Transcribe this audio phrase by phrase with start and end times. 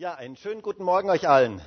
[0.00, 1.60] Ja, einen schönen guten Morgen euch allen.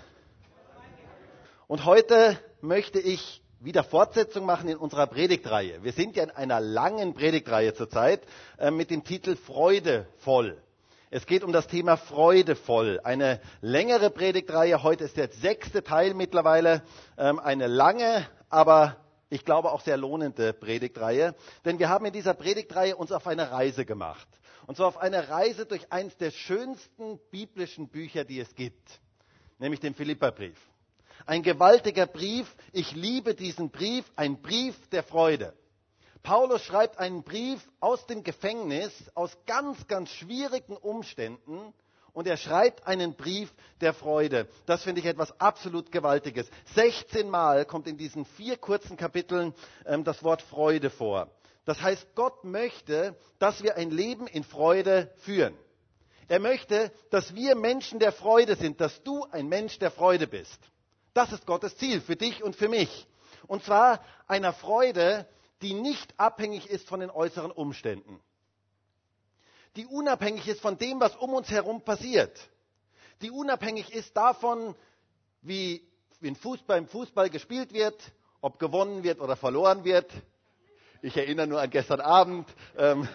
[1.68, 5.84] Und heute möchte ich wieder Fortsetzung machen in unserer Predigtreihe.
[5.84, 8.24] Wir sind ja in einer langen Predigtreihe zurzeit
[8.58, 10.60] äh, mit dem Titel Freudevoll.
[11.12, 13.00] Es geht um das Thema Freudevoll.
[13.04, 14.82] Eine längere Predigtreihe.
[14.82, 16.82] Heute ist der sechste Teil mittlerweile.
[17.20, 18.98] Ähm, eine lange, aber
[19.30, 21.36] ich glaube auch sehr lohnende Predigtreihe.
[21.66, 24.28] Denn wir haben in dieser Predigtreihe uns auf eine Reise gemacht.
[24.68, 29.02] Und zwar auf eine Reise durch eines der schönsten biblischen Bücher, die es gibt,
[29.60, 30.58] nämlich den Philipperbrief.
[31.26, 32.54] Ein gewaltiger Brief.
[32.72, 35.54] Ich liebe diesen Brief, ein Brief der Freude.
[36.22, 41.74] Paulus schreibt einen Brief aus dem Gefängnis, aus ganz, ganz schwierigen Umständen.
[42.14, 43.52] Und er schreibt einen Brief
[43.82, 44.48] der Freude.
[44.66, 46.48] Das finde ich etwas absolut Gewaltiges.
[46.76, 49.54] 16 Mal kommt in diesen vier kurzen Kapiteln
[49.86, 51.30] ähm, das Wort Freude vor.
[51.66, 55.58] Das heißt, Gott möchte, dass wir ein Leben in Freude führen.
[56.28, 60.60] Er möchte, dass wir Menschen der Freude sind, dass du ein Mensch der Freude bist.
[61.14, 63.08] Das ist Gottes Ziel für dich und für mich.
[63.48, 65.28] Und zwar einer Freude,
[65.62, 68.20] die nicht abhängig ist von den äußeren Umständen.
[69.76, 72.50] Die unabhängig ist von dem, was um uns herum passiert.
[73.22, 74.76] Die unabhängig ist davon,
[75.42, 75.88] wie
[76.22, 77.96] in Fußball, im Fußball gespielt wird,
[78.42, 80.12] ob gewonnen wird oder verloren wird,
[81.04, 83.08] ich erinnere nur an gestern Abend, ähm,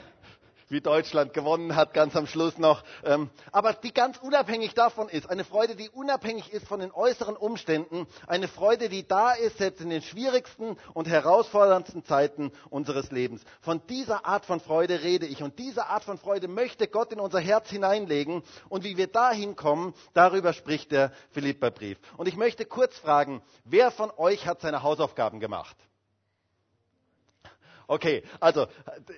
[0.69, 2.84] wie Deutschland gewonnen hat, ganz am Schluss noch.
[3.03, 7.34] Ähm, aber die ganz unabhängig davon ist, eine Freude, die unabhängig ist von den äußeren
[7.34, 13.42] Umständen, eine Freude, die da ist, selbst in den schwierigsten und herausforderndsten Zeiten unseres Lebens.
[13.62, 17.20] Von dieser Art von Freude rede ich und diese Art von Freude möchte Gott in
[17.20, 21.97] unser Herz hineinlegen und wie wir dahin kommen, darüber spricht der Philipperbrief.
[22.19, 25.75] Und ich möchte kurz fragen, wer von euch hat seine Hausaufgaben gemacht?
[27.91, 28.67] Okay, also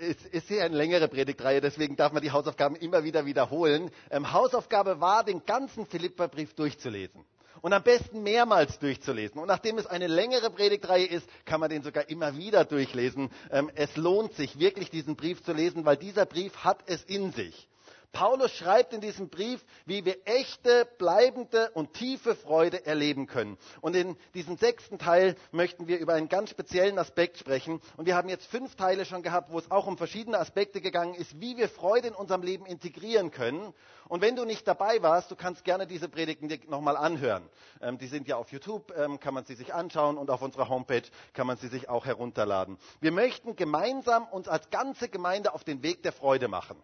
[0.00, 3.90] es ist hier eine längere Predigtreihe, deswegen darf man die Hausaufgaben immer wieder wiederholen.
[4.12, 7.24] Ähm, Hausaufgabe war, den ganzen Philipperbrief durchzulesen.
[7.62, 9.40] Und am besten mehrmals durchzulesen.
[9.40, 13.30] Und nachdem es eine längere Predigtreihe ist, kann man den sogar immer wieder durchlesen.
[13.50, 17.32] Ähm, es lohnt sich wirklich, diesen Brief zu lesen, weil dieser Brief hat es in
[17.32, 17.68] sich.
[18.12, 23.56] Paulus schreibt in diesem Brief, wie wir echte, bleibende und tiefe Freude erleben können.
[23.80, 27.80] Und in diesem sechsten Teil möchten wir über einen ganz speziellen Aspekt sprechen.
[27.96, 31.14] Und wir haben jetzt fünf Teile schon gehabt, wo es auch um verschiedene Aspekte gegangen
[31.14, 33.72] ist, wie wir Freude in unserem Leben integrieren können.
[34.08, 37.48] Und wenn du nicht dabei warst, du kannst gerne diese Predigten dir nochmal anhören.
[37.80, 40.68] Ähm, die sind ja auf YouTube, ähm, kann man sie sich anschauen und auf unserer
[40.68, 42.76] Homepage kann man sie sich auch herunterladen.
[43.00, 46.76] Wir möchten gemeinsam uns als ganze Gemeinde auf den Weg der Freude machen.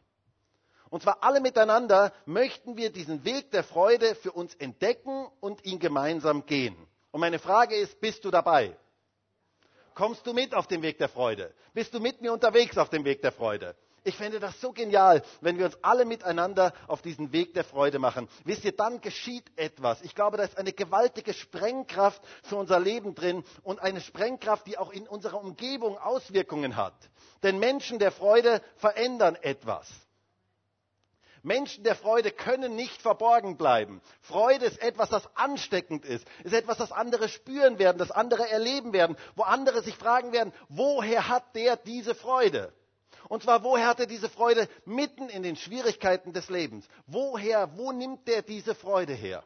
[0.91, 5.79] Und zwar alle miteinander möchten wir diesen Weg der Freude für uns entdecken und ihn
[5.79, 6.77] gemeinsam gehen.
[7.11, 8.77] Und meine Frage ist, bist du dabei?
[9.95, 11.55] Kommst du mit auf den Weg der Freude?
[11.73, 13.75] Bist du mit mir unterwegs auf dem Weg der Freude?
[14.07, 17.99] Ich fände das so genial, wenn wir uns alle miteinander auf diesen Weg der Freude
[17.99, 18.29] machen.
[18.45, 20.01] Wisst ihr, dann geschieht etwas.
[20.03, 24.79] Ich glaube, da ist eine gewaltige Sprengkraft für unser Leben drin und eine Sprengkraft, die
[24.79, 26.95] auch in unserer Umgebung Auswirkungen hat.
[27.43, 29.89] Denn Menschen der Freude verändern etwas.
[31.47, 34.03] Menschen der Freude können nicht verborgen bleiben.
[34.21, 38.93] Freude ist etwas, das ansteckend ist, ist etwas, das andere spüren werden, das andere erleben
[38.93, 42.73] werden, wo andere sich fragen werden, woher hat der diese Freude?
[43.29, 46.87] Und zwar, woher hat er diese Freude mitten in den Schwierigkeiten des Lebens?
[47.07, 49.45] Woher, wo nimmt der diese Freude her?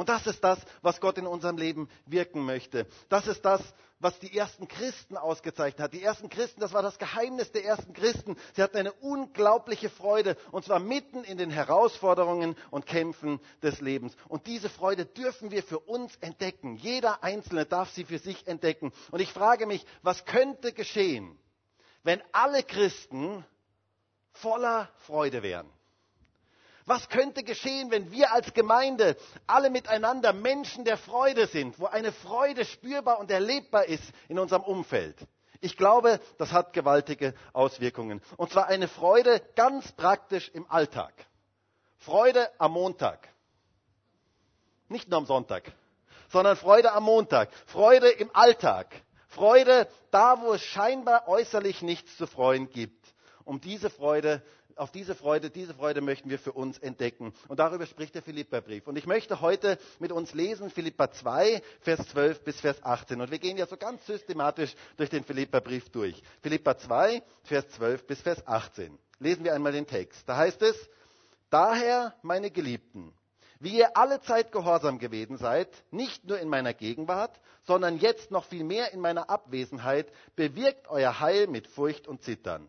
[0.00, 2.86] Und das ist das, was Gott in unserem Leben wirken möchte.
[3.10, 3.60] Das ist das,
[3.98, 5.92] was die ersten Christen ausgezeichnet hat.
[5.92, 8.34] Die ersten Christen, das war das Geheimnis der ersten Christen.
[8.56, 14.16] Sie hatten eine unglaubliche Freude, und zwar mitten in den Herausforderungen und Kämpfen des Lebens.
[14.26, 16.76] Und diese Freude dürfen wir für uns entdecken.
[16.76, 18.92] Jeder Einzelne darf sie für sich entdecken.
[19.10, 21.38] Und ich frage mich, was könnte geschehen,
[22.04, 23.44] wenn alle Christen
[24.32, 25.70] voller Freude wären?
[26.90, 32.10] Was könnte geschehen, wenn wir als Gemeinde alle miteinander Menschen der Freude sind, wo eine
[32.10, 35.16] Freude spürbar und erlebbar ist in unserem Umfeld?
[35.60, 38.20] Ich glaube, das hat gewaltige Auswirkungen.
[38.36, 41.12] Und zwar eine Freude ganz praktisch im Alltag.
[41.98, 43.28] Freude am Montag.
[44.88, 45.70] Nicht nur am Sonntag,
[46.28, 47.50] sondern Freude am Montag.
[47.66, 48.88] Freude im Alltag.
[49.28, 53.06] Freude da, wo es scheinbar äußerlich nichts zu freuen gibt.
[53.44, 54.42] Um diese Freude
[54.76, 57.32] auf diese Freude, diese Freude möchten wir für uns entdecken.
[57.48, 58.86] Und darüber spricht der Philipperbrief.
[58.86, 63.20] Und ich möchte heute mit uns lesen Philippa 2, Vers 12 bis Vers 18.
[63.20, 66.22] Und wir gehen ja so ganz systematisch durch den Philipperbrief durch.
[66.42, 68.98] Philippa 2, Vers 12 bis Vers 18.
[69.18, 70.28] Lesen wir einmal den Text.
[70.28, 70.76] Da heißt es,
[71.50, 73.12] daher, meine Geliebten,
[73.60, 78.46] wie ihr alle Zeit gehorsam gewesen seid, nicht nur in meiner Gegenwart, sondern jetzt noch
[78.46, 82.68] viel mehr in meiner Abwesenheit, bewirkt euer Heil mit Furcht und Zittern.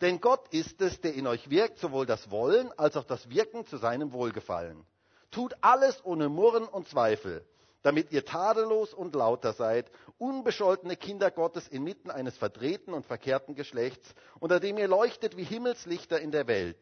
[0.00, 3.66] Denn Gott ist es, der in euch wirkt, sowohl das Wollen als auch das Wirken
[3.66, 4.84] zu seinem Wohlgefallen.
[5.30, 7.44] Tut alles ohne Murren und Zweifel,
[7.82, 14.14] damit ihr tadellos und lauter seid, unbescholtene Kinder Gottes inmitten eines verdrehten und verkehrten Geschlechts,
[14.38, 16.78] unter dem ihr leuchtet wie Himmelslichter in der Welt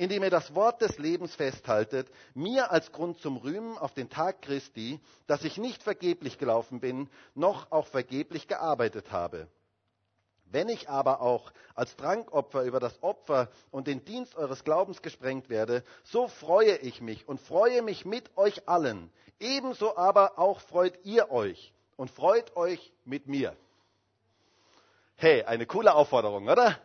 [0.00, 4.40] indem ihr das Wort des Lebens festhaltet, mir als Grund zum Rühmen auf den Tag
[4.40, 9.46] Christi, dass ich nicht vergeblich gelaufen bin, noch auch vergeblich gearbeitet habe.
[10.50, 15.48] Wenn ich aber auch als Trankopfer über das Opfer und den Dienst eures Glaubens gesprengt
[15.48, 19.10] werde, so freue ich mich und freue mich mit euch allen.
[19.38, 23.56] Ebenso aber auch freut ihr euch und freut euch mit mir.
[25.16, 26.78] Hey, eine coole Aufforderung, oder?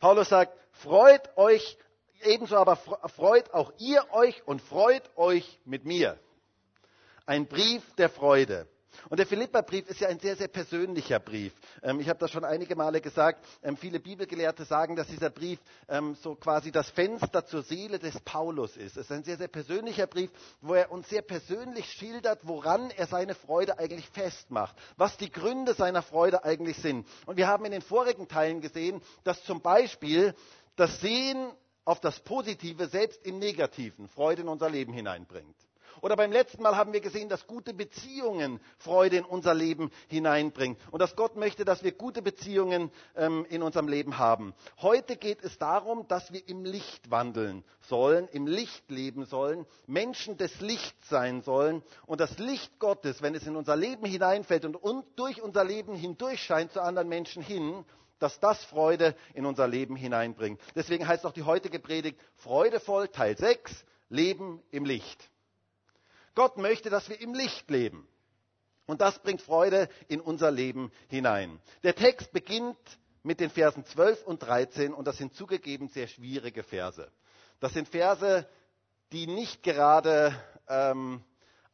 [0.00, 1.78] Paulus sagt, freut euch
[2.22, 6.18] ebenso aber freut auch ihr euch und freut euch mit mir.
[7.26, 8.66] Ein Brief der Freude.
[9.08, 11.52] Und der Philipperbrief ist ja ein sehr, sehr persönlicher Brief.
[11.82, 13.44] Ähm, ich habe das schon einige Male gesagt.
[13.62, 15.58] Ähm, viele Bibelgelehrte sagen, dass dieser Brief
[15.88, 18.96] ähm, so quasi das Fenster zur Seele des Paulus ist.
[18.96, 20.30] Es ist ein sehr, sehr persönlicher Brief,
[20.60, 25.74] wo er uns sehr persönlich schildert, woran er seine Freude eigentlich festmacht, was die Gründe
[25.74, 27.06] seiner Freude eigentlich sind.
[27.26, 30.34] Und wir haben in den vorigen Teilen gesehen, dass zum Beispiel
[30.76, 31.50] das Sehen
[31.84, 35.56] auf das Positive selbst im Negativen Freude in unser Leben hineinbringt.
[36.00, 40.76] Oder beim letzten Mal haben wir gesehen, dass gute Beziehungen Freude in unser Leben hineinbringen
[40.90, 44.54] und dass Gott möchte, dass wir gute Beziehungen ähm, in unserem Leben haben.
[44.80, 50.36] Heute geht es darum, dass wir im Licht wandeln sollen, im Licht leben sollen, Menschen
[50.36, 54.76] des Lichts sein sollen und das Licht Gottes, wenn es in unser Leben hineinfällt und,
[54.76, 57.84] und durch unser Leben hindurch scheint zu anderen Menschen hin,
[58.18, 60.60] dass das Freude in unser Leben hineinbringt.
[60.74, 65.30] Deswegen heißt auch die heutige Predigt Freudevoll Teil 6, Leben im Licht.
[66.34, 68.06] Gott möchte, dass wir im Licht leben.
[68.86, 71.60] Und das bringt Freude in unser Leben hinein.
[71.82, 72.78] Der Text beginnt
[73.22, 77.10] mit den Versen 12 und 13 und das sind zugegeben sehr schwierige Verse.
[77.60, 78.48] Das sind Verse,
[79.12, 80.34] die nicht gerade
[80.68, 81.22] ähm,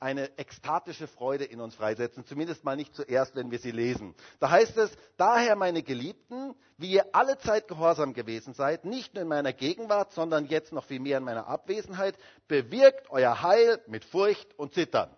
[0.00, 4.14] eine ekstatische Freude in uns freisetzen, zumindest mal nicht zuerst, wenn wir sie lesen.
[4.40, 9.22] Da heißt es, daher meine Geliebten, wie ihr alle Zeit gehorsam gewesen seid, nicht nur
[9.22, 12.16] in meiner Gegenwart, sondern jetzt noch viel mehr in meiner Abwesenheit,
[12.48, 15.16] bewirkt euer Heil mit Furcht und Zittern.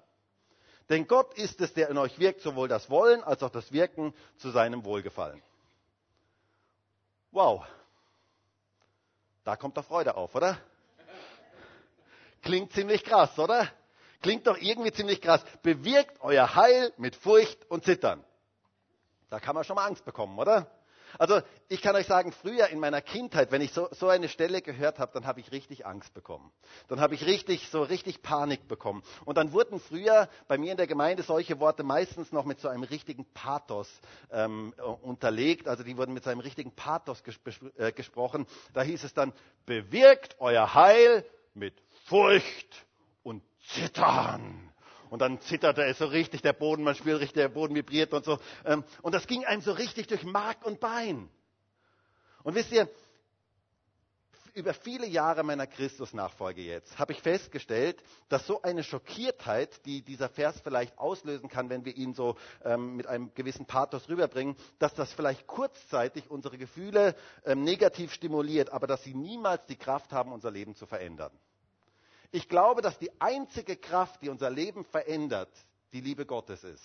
[0.89, 4.15] Denn Gott ist es, der in euch wirkt, sowohl das Wollen als auch das Wirken
[4.37, 5.43] zu seinem Wohlgefallen.
[7.33, 7.67] Wow.
[9.43, 10.59] Da kommt doch Freude auf, oder?
[12.43, 13.69] Klingt ziemlich krass, oder?
[14.23, 15.45] Klingt doch irgendwie ziemlich krass.
[15.63, 18.25] Bewirkt euer Heil mit Furcht und Zittern.
[19.31, 20.71] Da kann man schon mal Angst bekommen, oder?
[21.19, 24.61] Also ich kann euch sagen, früher in meiner Kindheit, wenn ich so, so eine Stelle
[24.61, 26.53] gehört habe, dann habe ich richtig Angst bekommen.
[26.89, 29.03] Dann habe ich richtig, so richtig Panik bekommen.
[29.25, 32.69] Und dann wurden früher bei mir in der Gemeinde solche Worte meistens noch mit so
[32.69, 33.89] einem richtigen Pathos
[34.31, 35.69] ähm, unterlegt.
[35.69, 37.37] Also die wurden mit so einem richtigen Pathos ges
[37.77, 38.47] äh, gesprochen.
[38.75, 39.33] Da hieß es dann,
[39.65, 41.25] bewirkt euer Heil
[41.55, 41.75] mit
[42.07, 42.86] Furcht
[43.75, 44.73] zittern.
[45.11, 48.25] Und dann zitterte es so richtig, der Boden, man spürt richtig, der Boden vibriert und
[48.25, 48.39] so.
[48.65, 51.29] Ähm, und das ging einem so richtig durch Mark und Bein.
[52.43, 52.89] Und wisst ihr,
[54.57, 60.31] über viele Jahre meiner Christusnachfolge jetzt habe ich festgestellt, dass so eine Schockiertheit, die dieser
[60.31, 64.95] Vers vielleicht auslösen kann, wenn wir ihn so ähm, mit einem gewissen Pathos rüberbringen, dass
[64.95, 67.15] das vielleicht kurzzeitig unsere Gefühle
[67.45, 71.33] ähm, negativ stimuliert, aber dass sie niemals die Kraft haben, unser Leben zu verändern.
[72.33, 75.51] Ich glaube, dass die einzige Kraft, die unser Leben verändert,
[75.93, 76.85] die Liebe Gottes ist.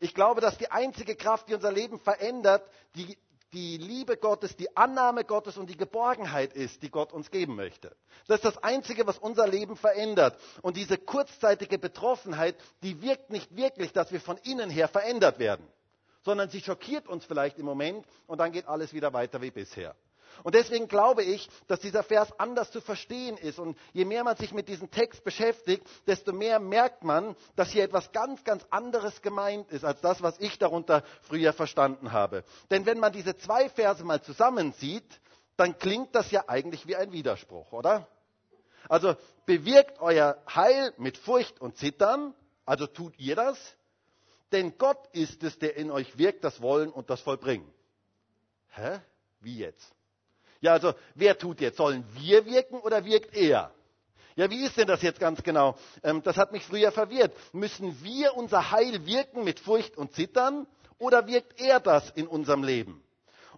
[0.00, 2.62] Ich glaube, dass die einzige Kraft, die unser Leben verändert,
[2.94, 3.18] die,
[3.52, 7.94] die Liebe Gottes, die Annahme Gottes und die Geborgenheit ist, die Gott uns geben möchte.
[8.26, 10.40] Das ist das Einzige, was unser Leben verändert.
[10.62, 15.66] Und diese kurzzeitige Betroffenheit, die wirkt nicht wirklich, dass wir von innen her verändert werden,
[16.22, 19.94] sondern sie schockiert uns vielleicht im Moment und dann geht alles wieder weiter wie bisher.
[20.42, 23.58] Und deswegen glaube ich, dass dieser Vers anders zu verstehen ist.
[23.58, 27.84] Und je mehr man sich mit diesem Text beschäftigt, desto mehr merkt man, dass hier
[27.84, 32.44] etwas ganz, ganz anderes gemeint ist, als das, was ich darunter früher verstanden habe.
[32.70, 35.20] Denn wenn man diese zwei Verse mal zusammensieht,
[35.56, 38.08] dann klingt das ja eigentlich wie ein Widerspruch, oder?
[38.88, 43.58] Also bewirkt euer Heil mit Furcht und Zittern, also tut ihr das,
[44.52, 47.70] denn Gott ist es, der in euch wirkt, das Wollen und das Vollbringen.
[48.70, 49.00] Hä?
[49.40, 49.94] Wie jetzt?
[50.60, 51.78] Ja, also wer tut jetzt?
[51.78, 53.72] Sollen wir wirken oder wirkt er?
[54.36, 55.76] Ja, wie ist denn das jetzt ganz genau?
[56.02, 57.34] Ähm, das hat mich früher verwirrt.
[57.52, 60.66] Müssen wir unser Heil wirken mit Furcht und Zittern
[60.98, 63.02] oder wirkt er das in unserem Leben?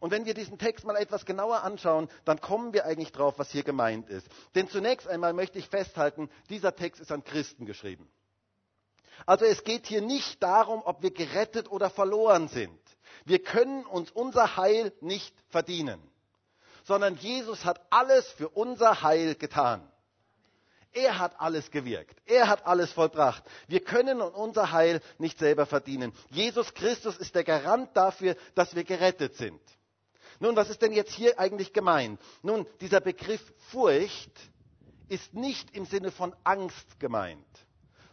[0.00, 3.50] Und wenn wir diesen Text mal etwas genauer anschauen, dann kommen wir eigentlich drauf, was
[3.50, 4.26] hier gemeint ist.
[4.54, 8.08] Denn zunächst einmal möchte ich festhalten, dieser Text ist an Christen geschrieben.
[9.26, 12.80] Also es geht hier nicht darum, ob wir gerettet oder verloren sind.
[13.24, 16.00] Wir können uns unser Heil nicht verdienen
[16.84, 19.88] sondern Jesus hat alles für unser Heil getan.
[20.94, 22.20] Er hat alles gewirkt.
[22.26, 23.42] Er hat alles vollbracht.
[23.66, 26.12] Wir können unser Heil nicht selber verdienen.
[26.30, 29.60] Jesus Christus ist der Garant dafür, dass wir gerettet sind.
[30.38, 32.20] Nun, was ist denn jetzt hier eigentlich gemeint?
[32.42, 34.32] Nun, dieser Begriff Furcht
[35.08, 37.46] ist nicht im Sinne von Angst gemeint,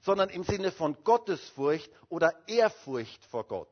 [0.02, 3.68] sondern im Sinne von Gottesfurcht oder Ehrfurcht vor Gott.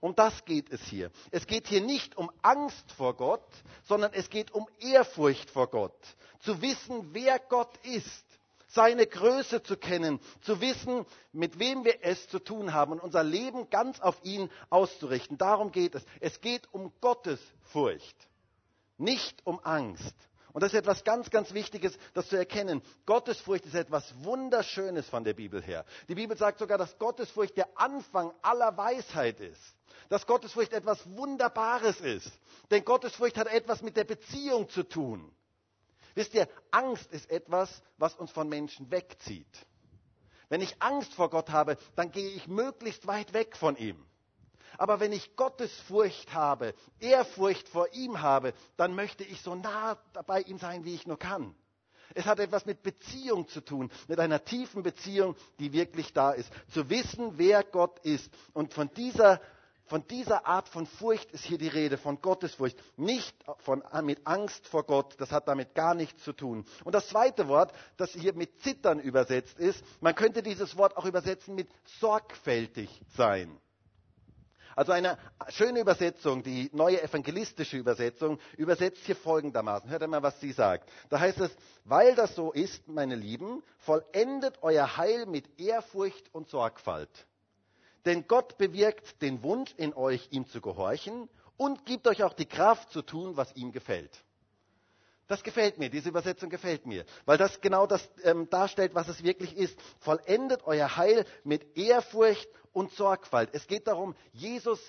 [0.00, 1.10] Um das geht es hier.
[1.30, 3.46] Es geht hier nicht um Angst vor Gott,
[3.84, 5.98] sondern es geht um Ehrfurcht vor Gott.
[6.40, 8.24] Zu wissen, wer Gott ist,
[8.66, 13.24] seine Größe zu kennen, zu wissen, mit wem wir es zu tun haben und unser
[13.24, 15.36] Leben ganz auf ihn auszurichten.
[15.36, 16.04] Darum geht es.
[16.20, 18.16] Es geht um Gottesfurcht,
[18.96, 20.14] nicht um Angst.
[20.52, 22.82] Und das ist etwas ganz, ganz Wichtiges, das zu erkennen.
[23.06, 25.84] Gottesfurcht ist etwas Wunderschönes von der Bibel her.
[26.08, 29.74] Die Bibel sagt sogar, dass Gottesfurcht der Anfang aller Weisheit ist
[30.10, 32.30] dass Gottesfurcht etwas Wunderbares ist.
[32.70, 35.32] Denn Gottesfurcht hat etwas mit der Beziehung zu tun.
[36.14, 39.46] Wisst ihr, Angst ist etwas, was uns von Menschen wegzieht.
[40.48, 44.04] Wenn ich Angst vor Gott habe, dann gehe ich möglichst weit weg von ihm.
[44.80, 50.40] Aber wenn ich Gottesfurcht habe, Ehrfurcht vor ihm habe, dann möchte ich so nah bei
[50.40, 51.54] ihm sein, wie ich nur kann.
[52.14, 56.50] Es hat etwas mit Beziehung zu tun, mit einer tiefen Beziehung, die wirklich da ist.
[56.72, 58.30] Zu wissen, wer Gott ist.
[58.54, 59.42] Und von dieser
[59.84, 64.66] von dieser Art von Furcht ist hier die Rede, von Gottesfurcht, nicht von, mit Angst
[64.66, 65.16] vor Gott.
[65.18, 66.64] Das hat damit gar nichts zu tun.
[66.84, 71.04] Und das zweite Wort, das hier mit Zittern übersetzt ist, man könnte dieses Wort auch
[71.04, 71.68] übersetzen mit
[71.98, 73.60] sorgfältig sein.
[74.80, 75.18] Also eine
[75.50, 79.90] schöne Übersetzung, die neue evangelistische Übersetzung, übersetzt hier folgendermaßen.
[79.90, 80.88] Hört einmal, was sie sagt.
[81.10, 81.50] Da heißt es,
[81.84, 87.10] weil das so ist, meine Lieben, vollendet euer Heil mit Ehrfurcht und Sorgfalt.
[88.06, 92.46] Denn Gott bewirkt den Wunsch in euch, ihm zu gehorchen und gibt euch auch die
[92.46, 94.24] Kraft zu tun, was ihm gefällt.
[95.30, 99.22] Das gefällt mir, diese Übersetzung gefällt mir, weil das genau das ähm, darstellt, was es
[99.22, 99.78] wirklich ist.
[100.00, 103.50] Vollendet euer Heil mit Ehrfurcht und Sorgfalt.
[103.52, 104.80] Es geht darum, Jesus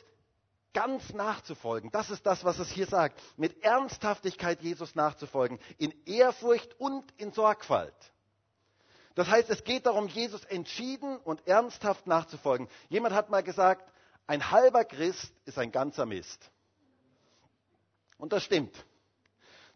[0.74, 1.92] ganz nachzufolgen.
[1.92, 3.22] Das ist das, was es hier sagt.
[3.38, 5.60] Mit Ernsthaftigkeit Jesus nachzufolgen.
[5.78, 7.94] In Ehrfurcht und in Sorgfalt.
[9.14, 12.68] Das heißt, es geht darum, Jesus entschieden und ernsthaft nachzufolgen.
[12.90, 13.94] Jemand hat mal gesagt,
[14.26, 16.50] ein halber Christ ist ein ganzer Mist.
[18.18, 18.76] Und das stimmt.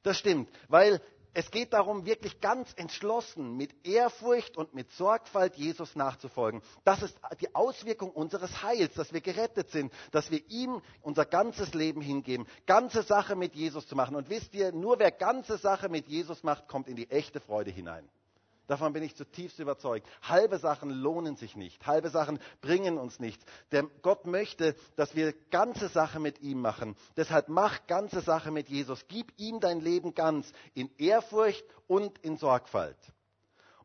[0.05, 1.01] Das stimmt, weil
[1.33, 6.61] es geht darum, wirklich ganz entschlossen, mit Ehrfurcht und mit Sorgfalt Jesus nachzufolgen.
[6.83, 11.73] Das ist die Auswirkung unseres Heils, dass wir gerettet sind, dass wir ihm unser ganzes
[11.73, 14.15] Leben hingeben, ganze Sache mit Jesus zu machen.
[14.15, 17.71] Und wisst ihr, nur wer ganze Sache mit Jesus macht, kommt in die echte Freude
[17.71, 18.07] hinein.
[18.67, 20.07] Davon bin ich zutiefst überzeugt.
[20.23, 21.85] Halbe Sachen lohnen sich nicht.
[21.85, 23.45] Halbe Sachen bringen uns nichts.
[23.71, 26.95] Denn Gott möchte, dass wir ganze Sache mit ihm machen.
[27.15, 29.05] Deshalb mach ganze Sache mit Jesus.
[29.07, 32.97] Gib ihm dein Leben ganz in Ehrfurcht und in Sorgfalt.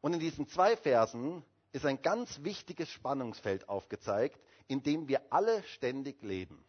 [0.01, 5.63] Und in diesen zwei Versen ist ein ganz wichtiges Spannungsfeld aufgezeigt, in dem wir alle
[5.65, 6.65] ständig leben.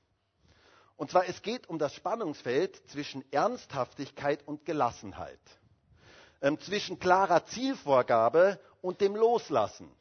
[0.98, 5.40] Und zwar es geht um das Spannungsfeld zwischen Ernsthaftigkeit und Gelassenheit
[6.60, 9.92] zwischen klarer Zielvorgabe und dem Loslassen,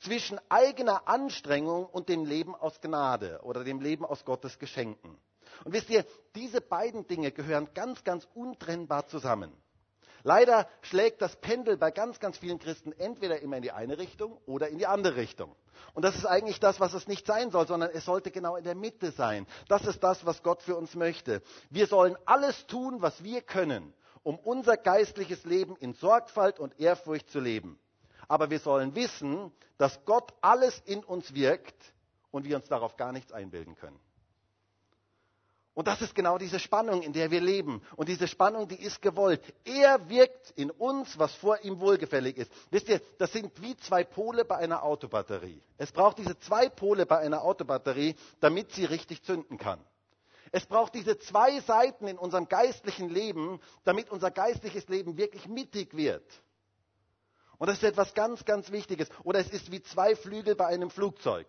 [0.00, 5.18] zwischen eigener Anstrengung und dem Leben aus Gnade oder dem Leben aus Gottes Geschenken.
[5.64, 9.52] Und wisst ihr, diese beiden Dinge gehören ganz, ganz untrennbar zusammen.
[10.22, 14.36] Leider schlägt das Pendel bei ganz, ganz vielen Christen entweder immer in die eine Richtung
[14.46, 15.54] oder in die andere Richtung.
[15.94, 18.64] Und das ist eigentlich das, was es nicht sein soll, sondern es sollte genau in
[18.64, 19.46] der Mitte sein.
[19.68, 21.40] Das ist das, was Gott für uns möchte.
[21.70, 23.94] Wir sollen alles tun, was wir können,
[24.28, 27.78] um unser geistliches Leben in Sorgfalt und Ehrfurcht zu leben.
[28.28, 31.94] Aber wir sollen wissen, dass Gott alles in uns wirkt
[32.30, 33.98] und wir uns darauf gar nichts einbilden können.
[35.72, 37.80] Und das ist genau diese Spannung, in der wir leben.
[37.96, 39.40] Und diese Spannung, die ist gewollt.
[39.64, 42.52] Er wirkt in uns, was vor ihm wohlgefällig ist.
[42.70, 45.62] Wisst ihr, das sind wie zwei Pole bei einer Autobatterie.
[45.78, 49.82] Es braucht diese zwei Pole bei einer Autobatterie, damit sie richtig zünden kann.
[50.52, 55.96] Es braucht diese zwei Seiten in unserem geistlichen Leben, damit unser geistliches Leben wirklich mittig
[55.96, 56.24] wird.
[57.58, 59.08] Und das ist etwas ganz, ganz Wichtiges.
[59.24, 61.46] Oder es ist wie zwei Flügel bei einem Flugzeug.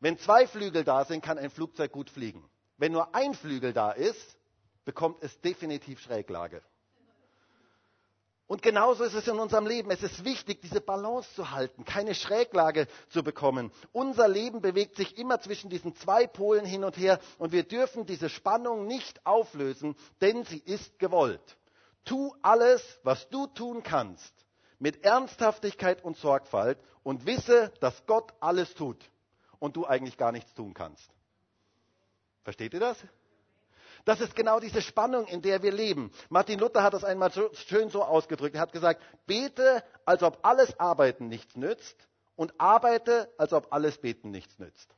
[0.00, 2.44] Wenn zwei Flügel da sind, kann ein Flugzeug gut fliegen.
[2.76, 4.36] Wenn nur ein Flügel da ist,
[4.84, 6.62] bekommt es definitiv Schräglage.
[8.46, 9.90] Und genauso ist es in unserem Leben.
[9.90, 13.72] Es ist wichtig, diese Balance zu halten, keine Schräglage zu bekommen.
[13.92, 18.06] Unser Leben bewegt sich immer zwischen diesen zwei Polen hin und her und wir dürfen
[18.06, 21.56] diese Spannung nicht auflösen, denn sie ist gewollt.
[22.04, 24.32] Tu alles, was du tun kannst,
[24.78, 29.10] mit Ernsthaftigkeit und Sorgfalt und wisse, dass Gott alles tut
[29.58, 31.10] und du eigentlich gar nichts tun kannst.
[32.44, 32.96] Versteht ihr das?
[34.06, 36.12] Das ist genau diese Spannung, in der wir leben.
[36.28, 37.32] Martin Luther hat das einmal
[37.66, 38.54] schön so ausgedrückt.
[38.54, 41.96] Er hat gesagt, bete, als ob alles Arbeiten nichts nützt
[42.36, 44.94] und arbeite, als ob alles Beten nichts nützt.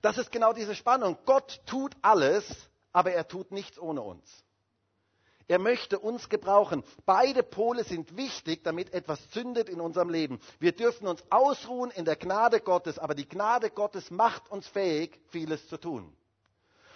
[0.00, 1.18] Das ist genau diese Spannung.
[1.26, 2.46] Gott tut alles,
[2.94, 4.44] aber er tut nichts ohne uns.
[5.48, 6.82] Er möchte uns gebrauchen.
[7.04, 10.40] Beide Pole sind wichtig, damit etwas zündet in unserem Leben.
[10.60, 15.20] Wir dürfen uns ausruhen in der Gnade Gottes, aber die Gnade Gottes macht uns fähig,
[15.28, 16.16] vieles zu tun.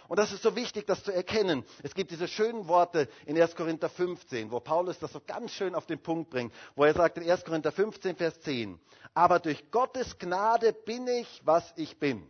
[0.08, 1.64] Und das ist so wichtig, das zu erkennen.
[1.82, 3.54] Es gibt diese schönen Worte in 1.
[3.56, 7.18] Korinther 15, wo Paulus das so ganz schön auf den Punkt bringt, wo er sagt
[7.18, 7.44] in 1.
[7.44, 8.78] Korinther 15, Vers 10,
[9.14, 12.28] aber durch Gottes Gnade bin ich, was ich bin.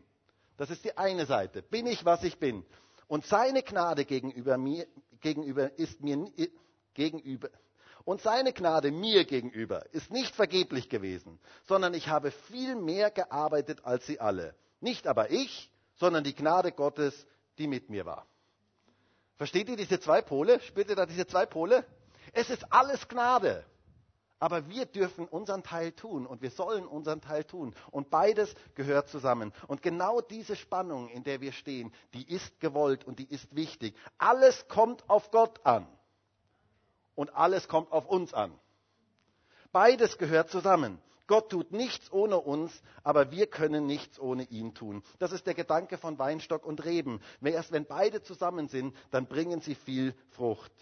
[0.56, 1.62] Das ist die eine Seite.
[1.62, 2.64] Bin ich, was ich bin.
[3.09, 4.87] Und seine Gnade gegenüber mir,
[5.21, 6.26] gegenüber ist mir
[6.95, 7.50] gegenüber
[8.04, 13.85] und seine Gnade mir gegenüber ist nicht vergeblich gewesen, sondern ich habe viel mehr gearbeitet
[13.85, 14.54] als sie alle.
[14.80, 17.26] Nicht aber ich, sondern die Gnade Gottes,
[17.58, 18.26] die mit mir war.
[19.36, 20.60] Versteht ihr diese zwei Pole?
[20.60, 21.84] Spürt ihr da diese zwei Pole?
[22.32, 23.64] Es ist alles Gnade.
[24.38, 27.75] Aber wir dürfen unseren Teil tun und wir sollen unseren Teil tun.
[27.90, 29.52] Und beides gehört zusammen.
[29.66, 33.96] Und genau diese Spannung, in der wir stehen, die ist gewollt und die ist wichtig.
[34.18, 35.86] Alles kommt auf Gott an.
[37.14, 38.52] Und alles kommt auf uns an.
[39.72, 41.00] Beides gehört zusammen.
[41.26, 45.02] Gott tut nichts ohne uns, aber wir können nichts ohne ihn tun.
[45.18, 47.21] Das ist der Gedanke von Weinstock und Reben.
[47.42, 50.73] Erst wenn beide zusammen sind, dann bringen sie viel Frucht.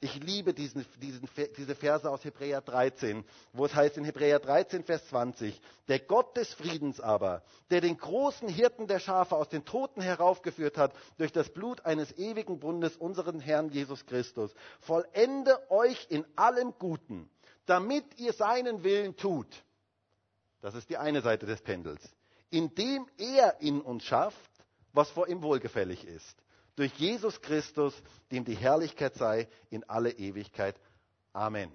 [0.00, 4.84] Ich liebe diesen, diesen, diese Verse aus Hebräer 13, wo es heißt in Hebräer 13,
[4.84, 9.64] Vers 20, der Gott des Friedens aber, der den großen Hirten der Schafe aus den
[9.64, 16.06] Toten heraufgeführt hat durch das Blut eines ewigen Bundes, unseren Herrn Jesus Christus, vollende euch
[16.10, 17.30] in allem Guten,
[17.64, 19.48] damit ihr seinen Willen tut.
[20.60, 22.02] Das ist die eine Seite des Pendels.
[22.50, 24.50] Indem er in uns schafft,
[24.92, 26.36] was vor ihm wohlgefällig ist
[26.76, 27.94] durch Jesus Christus,
[28.30, 30.78] dem die Herrlichkeit sei in alle Ewigkeit.
[31.32, 31.72] Amen.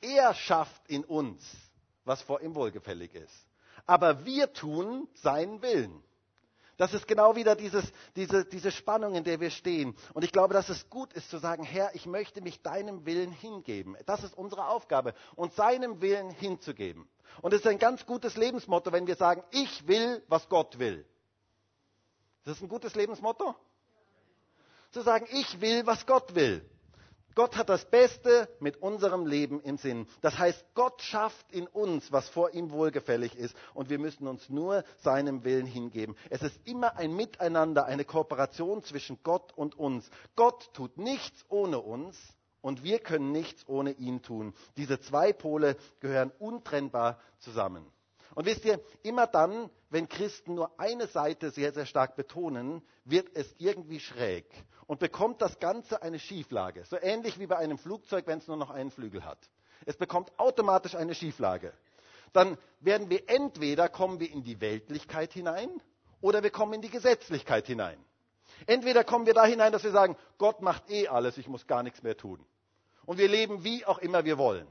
[0.00, 1.42] Er schafft in uns,
[2.04, 3.46] was vor ihm wohlgefällig ist.
[3.86, 6.02] Aber wir tun seinen Willen.
[6.80, 7.84] Das ist genau wieder dieses,
[8.16, 9.94] diese, diese Spannung, in der wir stehen.
[10.14, 13.32] Und ich glaube, dass es gut ist zu sagen, Herr, ich möchte mich deinem Willen
[13.32, 13.98] hingeben.
[14.06, 17.06] Das ist unsere Aufgabe, uns seinem Willen hinzugeben.
[17.42, 21.04] Und es ist ein ganz gutes Lebensmotto, wenn wir sagen, ich will, was Gott will.
[22.44, 23.54] Das ist ein gutes Lebensmotto?
[24.90, 26.64] Zu sagen, ich will, was Gott will.
[27.34, 30.06] Gott hat das Beste mit unserem Leben im Sinn.
[30.20, 34.48] Das heißt, Gott schafft in uns, was vor ihm wohlgefällig ist, und wir müssen uns
[34.48, 36.16] nur seinem Willen hingeben.
[36.28, 40.10] Es ist immer ein Miteinander, eine Kooperation zwischen Gott und uns.
[40.34, 42.16] Gott tut nichts ohne uns
[42.60, 44.52] und wir können nichts ohne ihn tun.
[44.76, 47.86] Diese zwei Pole gehören untrennbar zusammen.
[48.34, 53.28] Und wisst ihr, immer dann, wenn Christen nur eine Seite sehr, sehr stark betonen, wird
[53.34, 54.46] es irgendwie schräg
[54.90, 56.84] und bekommt das Ganze eine Schieflage.
[56.84, 59.38] So ähnlich wie bei einem Flugzeug, wenn es nur noch einen Flügel hat.
[59.86, 61.72] Es bekommt automatisch eine Schieflage.
[62.32, 65.70] Dann werden wir entweder kommen wir in die Weltlichkeit hinein
[66.20, 68.04] oder wir kommen in die Gesetzlichkeit hinein.
[68.66, 71.84] Entweder kommen wir da hinein, dass wir sagen, Gott macht eh alles, ich muss gar
[71.84, 72.44] nichts mehr tun.
[73.06, 74.66] Und wir leben wie auch immer wir wollen.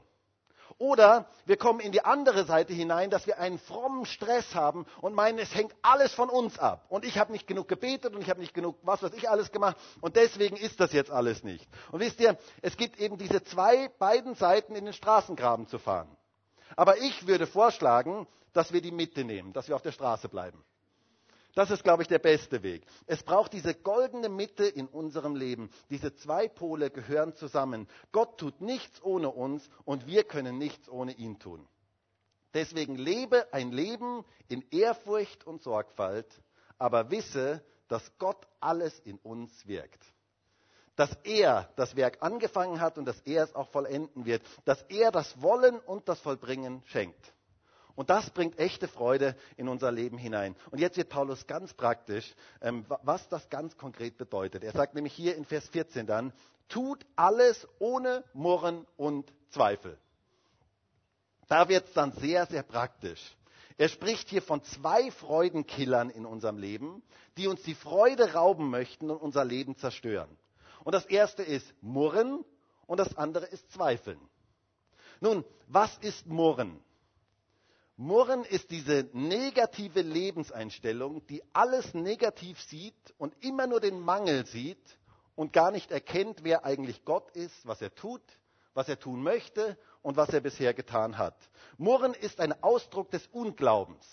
[0.78, 5.14] Oder wir kommen in die andere Seite hinein, dass wir einen frommen Stress haben und
[5.14, 6.86] meinen, es hängt alles von uns ab.
[6.88, 9.52] Und ich habe nicht genug gebetet und ich habe nicht genug, was weiß ich, alles
[9.52, 9.76] gemacht.
[10.00, 11.68] Und deswegen ist das jetzt alles nicht.
[11.92, 16.08] Und wisst ihr, es gibt eben diese zwei, beiden Seiten in den Straßengraben zu fahren.
[16.76, 20.62] Aber ich würde vorschlagen, dass wir die Mitte nehmen, dass wir auf der Straße bleiben.
[21.54, 22.84] Das ist, glaube ich, der beste Weg.
[23.06, 25.70] Es braucht diese goldene Mitte in unserem Leben.
[25.90, 27.88] Diese zwei Pole gehören zusammen.
[28.12, 31.66] Gott tut nichts ohne uns und wir können nichts ohne ihn tun.
[32.54, 36.26] Deswegen lebe ein Leben in Ehrfurcht und Sorgfalt,
[36.78, 40.04] aber wisse, dass Gott alles in uns wirkt.
[40.96, 44.42] Dass er das Werk angefangen hat und dass er es auch vollenden wird.
[44.64, 47.32] Dass er das Wollen und das Vollbringen schenkt.
[47.94, 50.56] Und das bringt echte Freude in unser Leben hinein.
[50.70, 54.64] Und jetzt wird Paulus ganz praktisch, ähm, was das ganz konkret bedeutet.
[54.64, 56.32] Er sagt nämlich hier in Vers 14 dann,
[56.68, 59.98] tut alles ohne Murren und Zweifel.
[61.48, 63.36] Da wird es dann sehr, sehr praktisch.
[63.76, 67.02] Er spricht hier von zwei Freudenkillern in unserem Leben,
[67.36, 70.28] die uns die Freude rauben möchten und unser Leben zerstören.
[70.84, 72.44] Und das erste ist Murren
[72.86, 74.20] und das andere ist Zweifeln.
[75.20, 76.80] Nun, was ist Murren?
[78.00, 84.98] Murren ist diese negative Lebenseinstellung, die alles negativ sieht und immer nur den Mangel sieht
[85.36, 88.22] und gar nicht erkennt, wer eigentlich Gott ist, was er tut,
[88.72, 91.36] was er tun möchte und was er bisher getan hat.
[91.76, 94.06] Murren ist ein Ausdruck des Unglaubens.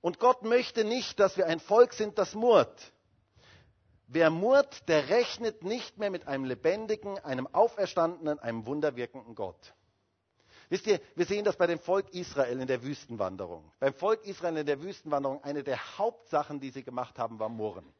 [0.00, 2.92] Und Gott möchte nicht, dass wir ein Volk sind, das murrt.
[4.08, 9.74] Wer murrt, der rechnet nicht mehr mit einem lebendigen, einem auferstandenen, einem wunderwirkenden Gott.
[10.68, 13.70] Wisst ihr, wir sehen das bei dem Volk Israel in der Wüstenwanderung.
[13.80, 17.92] Beim Volk Israel in der Wüstenwanderung, eine der Hauptsachen, die sie gemacht haben, war Murren.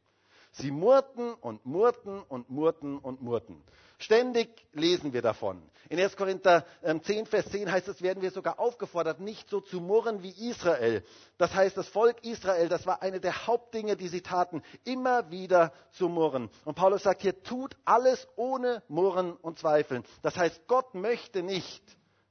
[0.51, 3.61] Sie murrten und murrten und murrten und murrten.
[3.99, 5.61] Ständig lesen wir davon.
[5.89, 6.15] In 1.
[6.15, 10.23] Korinther 10, ähm, Vers 10 heißt es, werden wir sogar aufgefordert, nicht so zu murren
[10.23, 11.03] wie Israel.
[11.37, 15.73] Das heißt, das Volk Israel, das war eine der Hauptdinge, die sie taten, immer wieder
[15.91, 16.49] zu murren.
[16.65, 20.03] Und Paulus sagt hier, tut alles ohne Murren und Zweifeln.
[20.21, 21.83] Das heißt, Gott möchte nicht,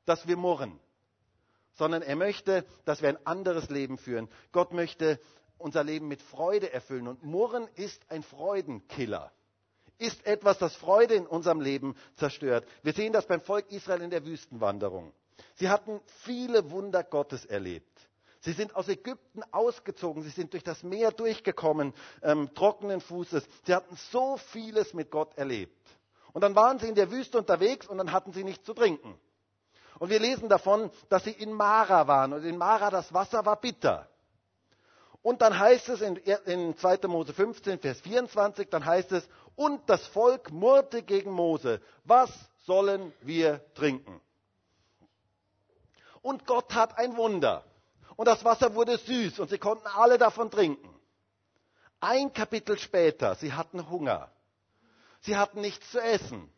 [0.08, 0.78] dass wir murren,
[1.74, 4.28] sondern er möchte, dass wir ein anderes Leben führen.
[4.52, 5.20] Gott möchte
[5.58, 7.08] unser Leben mit Freude erfüllen.
[7.08, 9.32] Und Murren ist ein Freudenkiller
[9.98, 12.66] ist etwas, das Freude in unserem Leben zerstört.
[12.82, 15.12] Wir sehen das beim Volk Israel in der Wüstenwanderung.
[15.56, 17.90] Sie hatten viele Wunder Gottes erlebt.
[18.40, 21.92] Sie sind aus Ägypten ausgezogen, sie sind durch das Meer durchgekommen,
[22.22, 23.44] ähm, trockenen Fußes.
[23.66, 25.76] Sie hatten so vieles mit Gott erlebt.
[26.32, 29.18] Und dann waren sie in der Wüste unterwegs und dann hatten sie nichts zu trinken.
[29.98, 32.32] Und wir lesen davon, dass sie in Mara waren.
[32.32, 34.08] Und in Mara das Wasser war bitter.
[35.22, 37.08] Und dann heißt es in, in 2.
[37.08, 42.30] Mose 15, Vers 24, dann heißt es, und das Volk murrte gegen Mose, was
[42.64, 44.20] sollen wir trinken?
[46.22, 47.64] Und Gott tat ein Wunder.
[48.16, 50.94] Und das Wasser wurde süß und sie konnten alle davon trinken.
[52.00, 54.30] Ein Kapitel später, sie hatten Hunger.
[55.20, 56.52] Sie hatten nichts zu essen.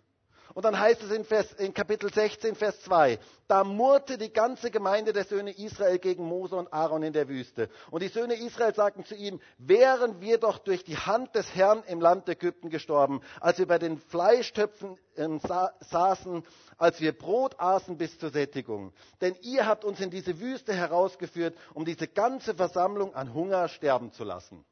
[0.55, 4.71] Und dann heißt es in, Vers, in, Kapitel 16, Vers 2, da murrte die ganze
[4.71, 7.69] Gemeinde der Söhne Israel gegen Mose und Aaron in der Wüste.
[7.91, 11.83] Und die Söhne Israel sagten zu ihm, wären wir doch durch die Hand des Herrn
[11.87, 16.45] im Land Ägypten gestorben, als wir bei den Fleischtöpfen ähm, sa saßen,
[16.79, 18.93] als wir Brot aßen bis zur Sättigung.
[19.21, 24.13] Denn ihr habt uns in diese Wüste herausgeführt, um diese ganze Versammlung an Hunger sterben
[24.13, 24.65] zu lassen.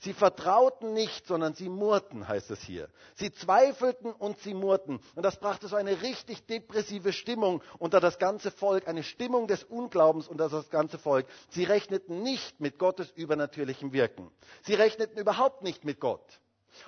[0.00, 2.88] Sie vertrauten nicht, sondern sie murrten, heißt es hier.
[3.16, 5.00] Sie zweifelten und sie murrten.
[5.16, 9.64] Und das brachte so eine richtig depressive Stimmung unter das ganze Volk, eine Stimmung des
[9.64, 11.26] Unglaubens unter das ganze Volk.
[11.50, 14.30] Sie rechneten nicht mit Gottes übernatürlichem Wirken.
[14.62, 16.22] Sie rechneten überhaupt nicht mit Gott.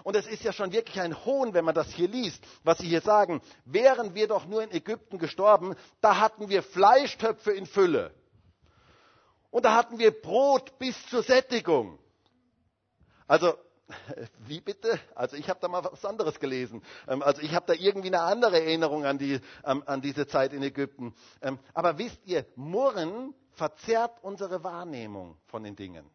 [0.05, 2.87] Und es ist ja schon wirklich ein Hohn, wenn man das hier liest, was sie
[2.87, 3.41] hier sagen.
[3.65, 8.15] Wären wir doch nur in Ägypten gestorben, da hatten wir Fleischtöpfe in Fülle.
[9.51, 11.99] Und da hatten wir Brot bis zur Sättigung.
[13.31, 13.55] Also,
[14.41, 14.99] wie bitte?
[15.15, 16.83] Also ich habe da mal was anderes gelesen.
[17.07, 20.65] Ähm, also ich habe da irgendwie eine andere Erinnerung an, die, an diese Zeit in
[20.65, 21.15] Ägypten.
[21.41, 26.11] Ähm, aber wisst ihr, Murren verzerrt unsere Wahrnehmung von den Dingen.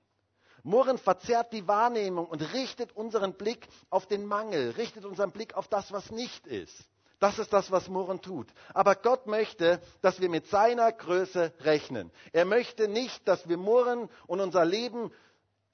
[0.63, 5.69] Murren verzerrt die Wahrnehmung und richtet unseren Blick auf den Mangel, richtet unseren Blick auf
[5.69, 6.75] das, was nicht ist.
[7.19, 8.47] Das ist das, was Murren tut.
[8.73, 12.11] Aber Gott möchte, dass wir mit seiner Größe rechnen.
[12.33, 15.11] Er möchte nicht, dass wir murren und unser Leben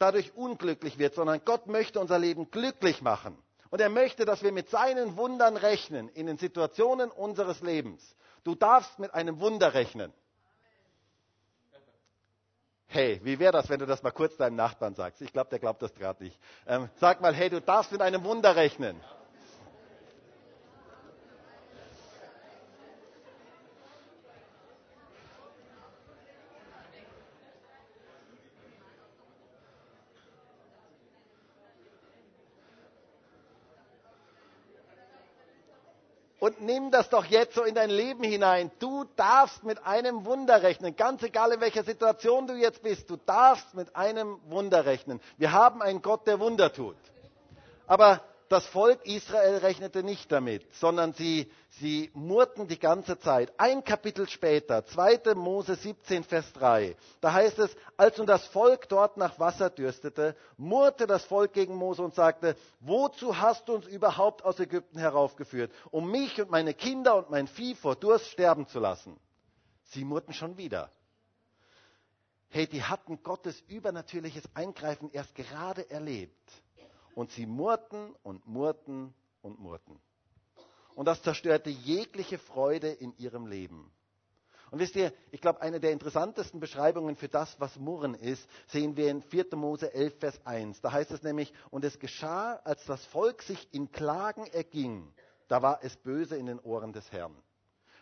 [0.02, 3.38] dadurch unglücklich wird, sondern Gott möchte unser Leben glücklich machen.
[3.70, 8.16] Und er möchte, dass wir mit seinen Wundern rechnen in den Situationen unseres Lebens.
[8.44, 10.12] Du darfst mit einem Wunder rechnen.
[12.88, 15.22] Hey, wie wäre das, wenn du das mal kurz deinem Nachbarn sagst?
[15.22, 16.38] Ich glaube, der glaubt das gerade nicht.
[16.68, 19.00] Ähm, sag mal, hey, du darfst mit einem Wunder rechnen.
[36.52, 38.72] Und nimm das doch jetzt so in dein Leben hinein.
[38.80, 40.98] Du darfst mit einem Wunder rechnen.
[40.98, 43.10] Ganz egal, in welcher Situation du jetzt bist.
[43.10, 45.22] Du darfst mit einem Wunder rechnen.
[45.38, 46.98] Wir haben einen Gott, der Wunder tut.
[47.88, 48.20] Aber
[48.52, 53.54] das Volk Israel rechnete nicht damit, sondern sie, sie murrten die ganze Zeit.
[53.58, 55.36] Ein Kapitel später, 2.
[55.36, 60.36] Mose 17, Vers 3, da heißt es, als nun das Volk dort nach Wasser dürstete,
[60.58, 65.72] murrte das Volk gegen Mose und sagte, wozu hast du uns überhaupt aus Ägypten heraufgeführt,
[65.90, 69.18] um mich und meine Kinder und mein Vieh vor Durst sterben zu lassen?
[69.86, 70.92] Sie murrten schon wieder.
[72.50, 76.52] Hey, die hatten Gottes übernatürliches Eingreifen erst gerade erlebt.
[77.16, 80.00] Und sie murrten und murrten und murrten.
[80.96, 83.92] Und das zerstörte jegliche Freude in ihrem Leben.
[84.72, 88.96] Und wisst ihr, ich glaube, eine der interessantesten Beschreibungen für das, was Murren ist, sehen
[88.96, 89.48] wir in 4.
[89.56, 90.80] Mose 11, Vers 1.
[90.80, 95.14] Da heißt es nämlich, und es geschah, als das Volk sich in Klagen erging,
[95.50, 97.36] da war es böse in den Ohren des Herrn.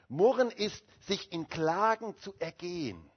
[0.09, 3.09] Murren ist, sich in Klagen zu ergehen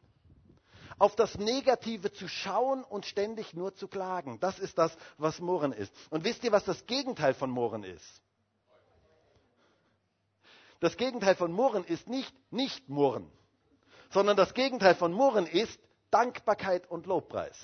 [1.03, 4.39] auf das Negative zu schauen und ständig nur zu klagen.
[4.39, 5.93] Das ist das, was Murren ist.
[6.11, 8.23] Und wisst ihr, was das Gegenteil von Murren ist?
[10.79, 13.29] Das Gegenteil von Murren ist nicht nicht Murren,
[14.11, 15.77] sondern das Gegenteil von Murren ist
[16.13, 17.59] Dankbarkeit und Lobpreis.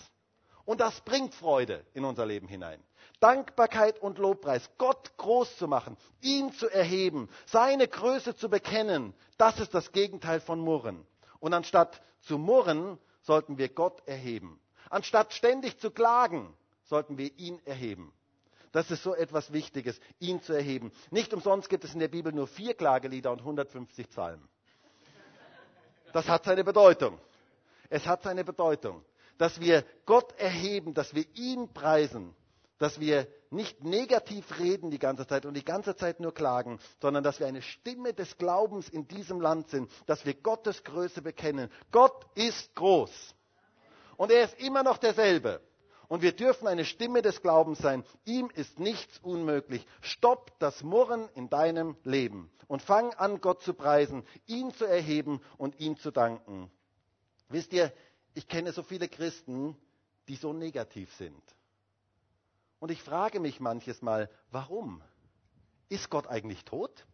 [0.65, 2.83] Und das bringt Freude in unser Leben hinein.
[3.21, 9.61] Dankbarkeit und Lobpreis, Gott groß zu machen, ihn zu erheben, seine Größe zu bekennen, das
[9.61, 11.07] ist das Gegenteil von Murren.
[11.39, 14.59] Und anstatt zu murren, sollten wir Gott erheben.
[14.91, 18.13] Anstatt ständig zu klagen, sollten wir ihn erheben.
[18.73, 20.91] Das ist so etwas Wichtiges, ihn zu erheben.
[21.11, 24.49] Nicht umsonst gibt es in der Bibel nur vier Klagelieder und 150 Psalmen.
[26.13, 27.19] Das hat seine Bedeutung.
[27.91, 29.05] Es hat seine Bedeutung
[29.39, 32.35] dass wir Gott erheben, dass wir ihn preisen,
[32.79, 37.23] dass wir nicht negativ reden die ganze Zeit und die ganze Zeit nur klagen, sondern
[37.25, 41.71] dass wir eine Stimme des Glaubens in diesem Land sind, dass wir Gottes Größe bekennen.
[41.91, 43.11] Gott ist groß.
[44.17, 45.61] Und er ist immer noch derselbe.
[46.09, 48.05] Und wir dürfen eine Stimme des Glaubens sein.
[48.25, 49.87] Ihm ist nichts unmöglich.
[50.01, 55.41] Stopp das Murren in deinem Leben und fang an, Gott zu preisen, ihn zu erheben
[55.59, 56.71] und ihm zu danken.
[57.49, 57.93] Wisst ihr,
[58.35, 59.77] ich kenne so viele Christen,
[60.29, 61.43] die so negativ sind.
[62.81, 65.03] Und ich frage mich manches Mal, warum?
[65.89, 67.07] Ist Gott eigentlich tot?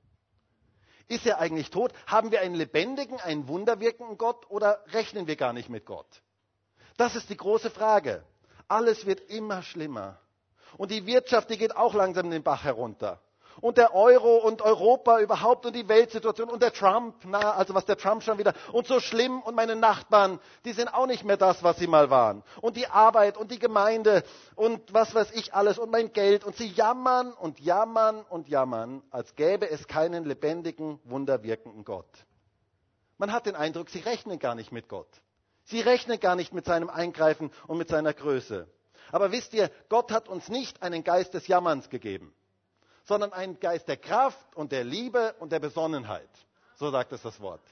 [1.07, 1.92] Ist er eigentlich tot?
[2.07, 6.22] Haben wir einen lebendigen, einen wunderwirkenden Gott oder rechnen wir gar nicht mit Gott?
[6.96, 8.24] Das ist die große Frage.
[8.68, 10.18] Alles wird immer schlimmer.
[10.77, 13.20] Und die Wirtschaft, die geht auch langsam den Bach herunter
[13.61, 17.85] und der Euro und Europa überhaupt und die Weltsituation und der Trump, na, also was
[17.85, 21.37] der Trump schon wieder und so schlimm und meine Nachbarn, die sind auch nicht mehr
[21.37, 22.43] das, was sie mal waren.
[22.61, 24.25] Und die Arbeit und die Gemeinde
[24.57, 29.03] und was weiß ich alles und mein Geld und sie jammern und jammern und jammern,
[29.11, 32.09] als gäbe es keinen lebendigen, wunderwirkenden Gott.
[33.19, 35.09] Man hat den Eindruck, sie rechnen gar nicht mit Gott.
[35.67, 38.67] Sie rechnen gar nicht mit seinem Eingreifen und mit seiner Größe.
[39.12, 42.35] Aber wisst ihr, Gott hat uns nicht einen Geist des Jammerns gegeben
[43.05, 46.29] sondern einen Geist der Kraft und der Liebe und der Besonnenheit.
[46.77, 47.62] So sagt es das Wort.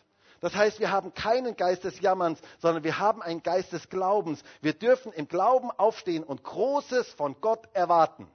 [0.40, 4.42] Das heißt, wir haben keinen Geist des Jammerns, sondern wir haben einen Geist des Glaubens.
[4.60, 8.28] Wir dürfen im Glauben aufstehen und Großes von Gott erwarten.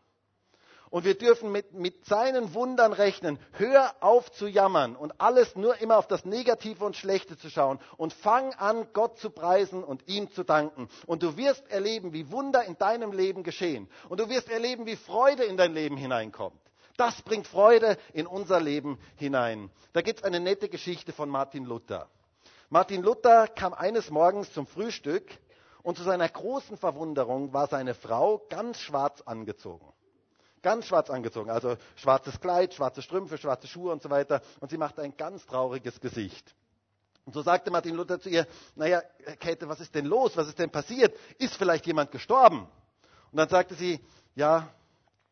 [0.90, 3.40] Und wir dürfen mit, mit seinen Wundern rechnen.
[3.52, 7.80] Hör auf zu jammern und alles nur immer auf das Negative und Schlechte zu schauen.
[7.98, 10.88] Und fang an, Gott zu preisen und ihm zu danken.
[11.06, 13.90] Und du wirst erleben, wie Wunder in deinem Leben geschehen.
[14.08, 16.62] Und du wirst erleben, wie Freude in dein Leben hineinkommt.
[16.98, 19.70] Das bringt Freude in unser Leben hinein.
[19.94, 22.10] Da gibt es eine nette Geschichte von Martin Luther.
[22.70, 25.32] Martin Luther kam eines Morgens zum Frühstück
[25.84, 29.94] und zu seiner großen Verwunderung war seine Frau ganz schwarz angezogen.
[30.64, 34.42] Ganz schwarz angezogen, also schwarzes Kleid, schwarze Strümpfe, schwarze Schuhe und so weiter.
[34.60, 36.56] Und sie machte ein ganz trauriges Gesicht.
[37.26, 39.02] Und so sagte Martin Luther zu ihr, naja,
[39.40, 40.36] Käthe, was ist denn los?
[40.36, 41.16] Was ist denn passiert?
[41.38, 42.68] Ist vielleicht jemand gestorben?
[43.32, 44.68] Und dann sagte sie, ja,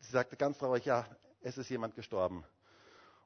[0.02, 1.06] sie sagte ganz traurig, ja,
[1.46, 2.44] es ist jemand gestorben.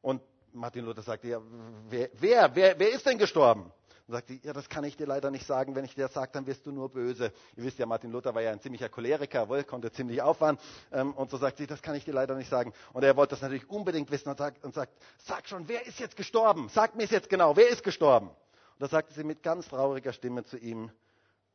[0.02, 1.42] Und Martin Luther sagte, ja,
[1.90, 3.72] wer, wer, wer, wer ist denn gestorben?
[4.08, 5.74] Und sagte, ja, das kann ich dir leider nicht sagen.
[5.74, 7.32] Wenn ich dir das sage, dann wirst du nur böse.
[7.56, 10.58] Ihr wisst ja, Martin Luther war ja ein ziemlicher Choleriker, wohl, konnte ziemlich auffahren.
[10.92, 12.74] Ähm, und so sagt sie, das kann ich dir leider nicht sagen.
[12.92, 16.00] Und er wollte das natürlich unbedingt wissen und sagt, und sagt, sag schon, wer ist
[16.00, 16.68] jetzt gestorben?
[16.70, 18.28] Sag mir es jetzt genau, wer ist gestorben?
[18.28, 20.92] Und da sagte sie mit ganz trauriger Stimme zu ihm,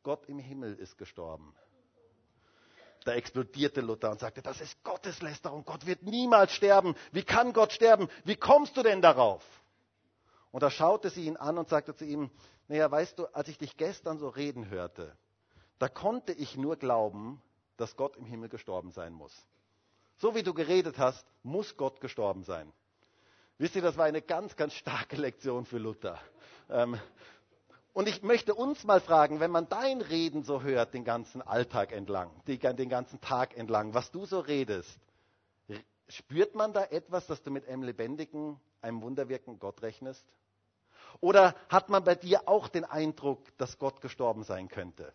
[0.03, 1.55] Gott im Himmel ist gestorben.
[3.05, 5.64] Da explodierte Luther und sagte, das ist Gotteslästerung.
[5.64, 6.95] Gott wird niemals sterben.
[7.12, 8.09] Wie kann Gott sterben?
[8.25, 9.45] Wie kommst du denn darauf?
[10.51, 12.31] Und da schaute sie ihn an und sagte zu ihm,
[12.69, 15.14] naja, weißt du, als ich dich gestern so reden hörte,
[15.79, 17.43] da konnte ich nur glauben,
[17.77, 19.35] dass Gott im Himmel gestorben sein muss.
[20.17, 22.73] So wie du geredet hast, muss Gott gestorben sein.
[23.59, 26.19] Wisst ihr, das war eine ganz, ganz starke Lektion für Luther.
[26.71, 26.99] Ähm,
[27.94, 31.92] und ich möchte uns mal fragen, wenn man dein Reden so hört, den ganzen Alltag
[31.92, 34.98] entlang, den ganzen Tag entlang, was du so redest,
[36.09, 40.26] spürt man da etwas, dass du mit einem lebendigen, einem wunderwirkenden Gott rechnest?
[41.20, 45.12] Oder hat man bei dir auch den Eindruck, dass Gott gestorben sein könnte?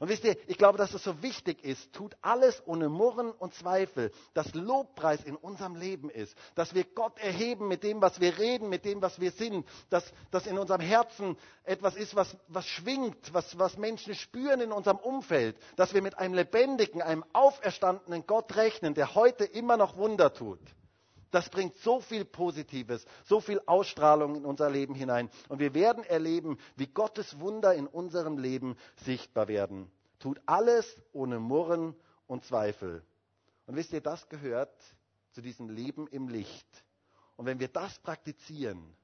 [0.00, 3.54] Und wisst ihr, ich glaube, dass es so wichtig ist, tut alles ohne Murren und
[3.54, 8.38] Zweifel, dass Lobpreis in unserem Leben ist, dass wir Gott erheben mit dem, was wir
[8.38, 12.66] reden, mit dem, was wir sind, dass, dass in unserem Herzen etwas ist, was, was
[12.66, 18.26] schwingt, was, was Menschen spüren in unserem Umfeld, dass wir mit einem lebendigen, einem auferstandenen
[18.26, 20.60] Gott rechnen, der heute immer noch Wunder tut.
[21.32, 25.30] Das bringt so viel Positives, so viel Ausstrahlung in unser Leben hinein.
[25.48, 29.90] Und wir werden erleben, wie Gottes Wunder in unserem Leben sichtbar werden.
[30.18, 33.02] Tut alles ohne Murren und Zweifel.
[33.66, 34.78] Und wisst ihr, das gehört
[35.30, 36.84] zu diesem Leben im Licht.
[37.36, 38.94] Und wenn wir das praktizieren,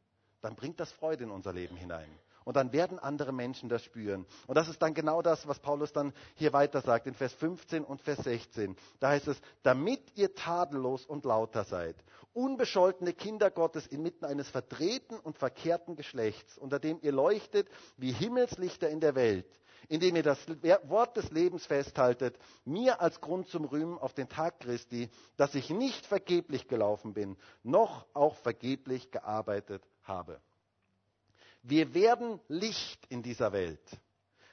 [0.43, 2.11] dann bringt das Freude in unser Leben hinein.
[2.49, 4.25] Und dann werden andere Menschen das spüren.
[4.47, 7.85] Und das ist dann genau das, was Paulus dann hier weiter sagt, in Vers 15
[7.85, 8.75] und Vers 16.
[9.01, 11.95] Da heißt es, damit ihr tadellos und lauter seid,
[12.33, 18.89] unbescholtene Kinder Gottes inmitten eines verdrehten und verkehrten Geschlechts, unter dem ihr leuchtet wie Himmelslichter
[18.89, 20.39] in der Welt, indem ihr das
[20.85, 25.69] Wort des Lebens festhaltet, mir als Grund zum Rühmen auf den Tag Christi, dass ich
[25.69, 30.41] nicht vergeblich gelaufen bin, noch auch vergeblich gearbeitet habe.
[31.63, 33.81] Wir werden Licht in dieser Welt.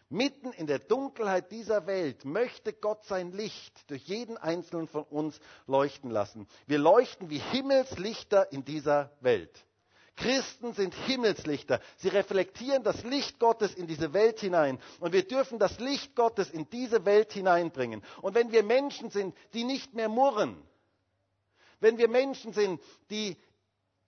[0.10, 5.39] Mitten in der Dunkelheit dieser Welt möchte Gott sein Licht durch jeden einzelnen von uns
[5.65, 6.48] leuchten lassen.
[6.68, 9.65] Wir leuchten wie Himmelslichter in dieser Welt.
[10.15, 11.82] Christen sind Himmelslichter.
[11.98, 14.80] Sie reflektieren das Licht Gottes in diese Welt hinein.
[15.00, 18.02] Und wir dürfen das Licht Gottes in diese Welt hineinbringen.
[18.22, 20.56] Und wenn wir Menschen sind, die nicht mehr murren,
[21.82, 23.38] wenn wir Menschen sind, die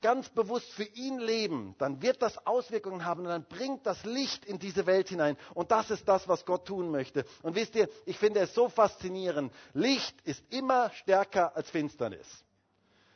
[0.02, 4.46] ganz bewusst für ihn leben, dann wird das Auswirkungen haben und dann bringt das Licht
[4.46, 5.38] in diese Welt hinein.
[5.54, 7.26] Und das ist das, was Gott tun möchte.
[7.42, 9.52] Und wisst ihr, ich finde es so faszinierend.
[9.74, 12.28] Licht ist immer stärker als Finsternis.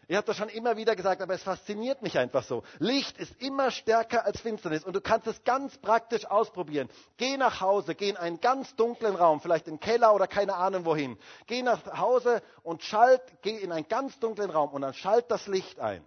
[0.08, 2.64] Ich habe das schon immer wieder gesagt, aber es fasziniert mich einfach so.
[2.80, 6.90] Licht ist immer stärker als Finsternis und du kannst es ganz praktisch ausprobieren.
[7.16, 10.56] Geh nach Hause, geh in einen ganz dunklen Raum, vielleicht in den Keller oder keine
[10.56, 11.18] Ahnung wohin.
[11.48, 15.48] Geh nach Hause und schalt, geh in einen ganz dunklen Raum und dann schalt das
[15.48, 16.04] Licht ein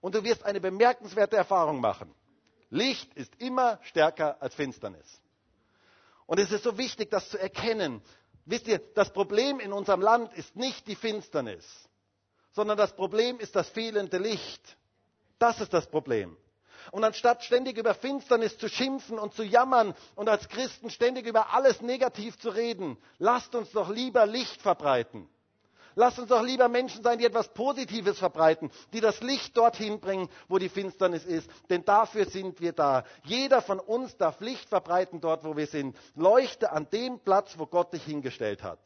[0.00, 2.12] und du wirst eine bemerkenswerte Erfahrung machen.
[2.70, 5.20] Licht ist immer stärker als Finsternis.
[6.26, 8.02] Und es ist so wichtig, das zu erkennen.
[8.44, 11.64] Wisst ihr, das Problem in unserem Land ist nicht die Finsternis,
[12.52, 14.76] sondern das Problem ist das fehlende Licht.
[15.38, 16.36] Das ist das Problem.
[16.90, 21.52] Und anstatt ständig über Finsternis zu schimpfen und zu jammern und als Christen ständig über
[21.52, 25.28] alles negativ zu reden, lasst uns doch lieber Licht verbreiten.
[25.98, 30.28] Lasst uns doch lieber Menschen sein, die etwas Positives verbreiten, die das Licht dorthin bringen,
[30.46, 31.50] wo die Finsternis ist.
[31.70, 33.02] Denn dafür sind wir da.
[33.24, 35.96] Jeder von uns darf Licht verbreiten dort, wo wir sind.
[36.14, 38.78] Leuchte an dem Platz, wo Gott dich hingestellt hat.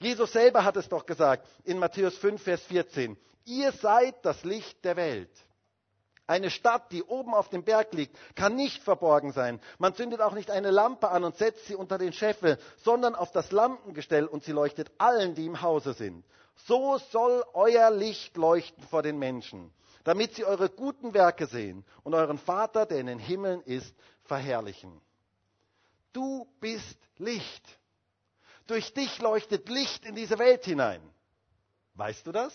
[0.00, 3.16] Jesus selber hat es doch gesagt in Matthäus 5, Vers 14.
[3.44, 5.30] Ihr seid das Licht der Welt.
[6.26, 9.60] Eine Stadt, die oben auf dem Berg liegt, kann nicht verborgen sein.
[9.78, 13.30] Man zündet auch nicht eine Lampe an und setzt sie unter den Scheffel, sondern auf
[13.30, 16.24] das Lampengestell und sie leuchtet allen, die im Hause sind.
[16.66, 19.70] So soll euer Licht leuchten vor den Menschen,
[20.04, 25.00] damit sie eure guten Werke sehen und euren Vater, der in den Himmeln ist, verherrlichen.
[26.14, 27.78] Du bist Licht.
[28.66, 31.02] Durch dich leuchtet Licht in diese Welt hinein.
[31.94, 32.54] Weißt du das?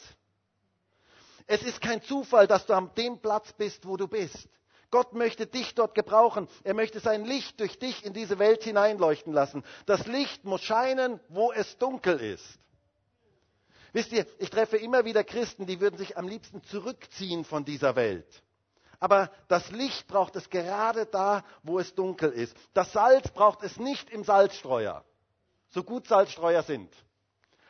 [1.50, 4.48] Es ist kein Zufall, dass du an dem Platz bist, wo du bist.
[4.92, 6.48] Gott möchte dich dort gebrauchen.
[6.64, 9.64] Er möchte sein Licht durch dich in diese Welt hineinleuchten lassen.
[9.88, 12.46] Das Licht muss scheinen, wo es dunkel ist.
[13.94, 17.96] Wisst ihr, ich treffe immer wieder Christen, die würden sich am liebsten zurückziehen von dieser
[17.96, 18.44] Welt.
[19.00, 22.56] Aber das Licht braucht es gerade da, wo es dunkel ist.
[22.76, 25.04] Das Salz braucht es nicht im Salzstreuer,
[25.70, 26.94] so gut Salzstreuer sind.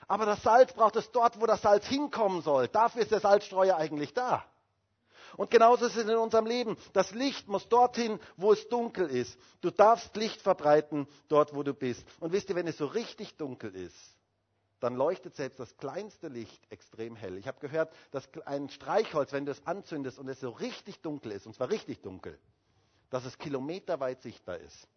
[0.10, 2.68] Aber das Salz braucht es dort, wo das Salz hinkommen soll.
[2.68, 4.44] Dafür ist der Salzstreuer eigentlich da.
[5.38, 6.78] Und genauso ist es in unserem Leben.
[6.94, 9.38] Das Licht muss dorthin, wo es dunkel ist.
[9.62, 12.04] Du darfst Licht verbreiten dort, wo du bist.
[12.20, 13.96] Und wisst ihr, wenn es so richtig dunkel ist,
[14.80, 17.38] dann leuchtet selbst das kleinste Licht extrem hell.
[17.38, 21.34] Ich habe gehört, dass ein Streichholz, wenn du es anzündest und es so richtig dunkel
[21.34, 22.40] ist, und zwar richtig dunkel,
[23.12, 24.88] dass es kilometerweit sichtbar ist.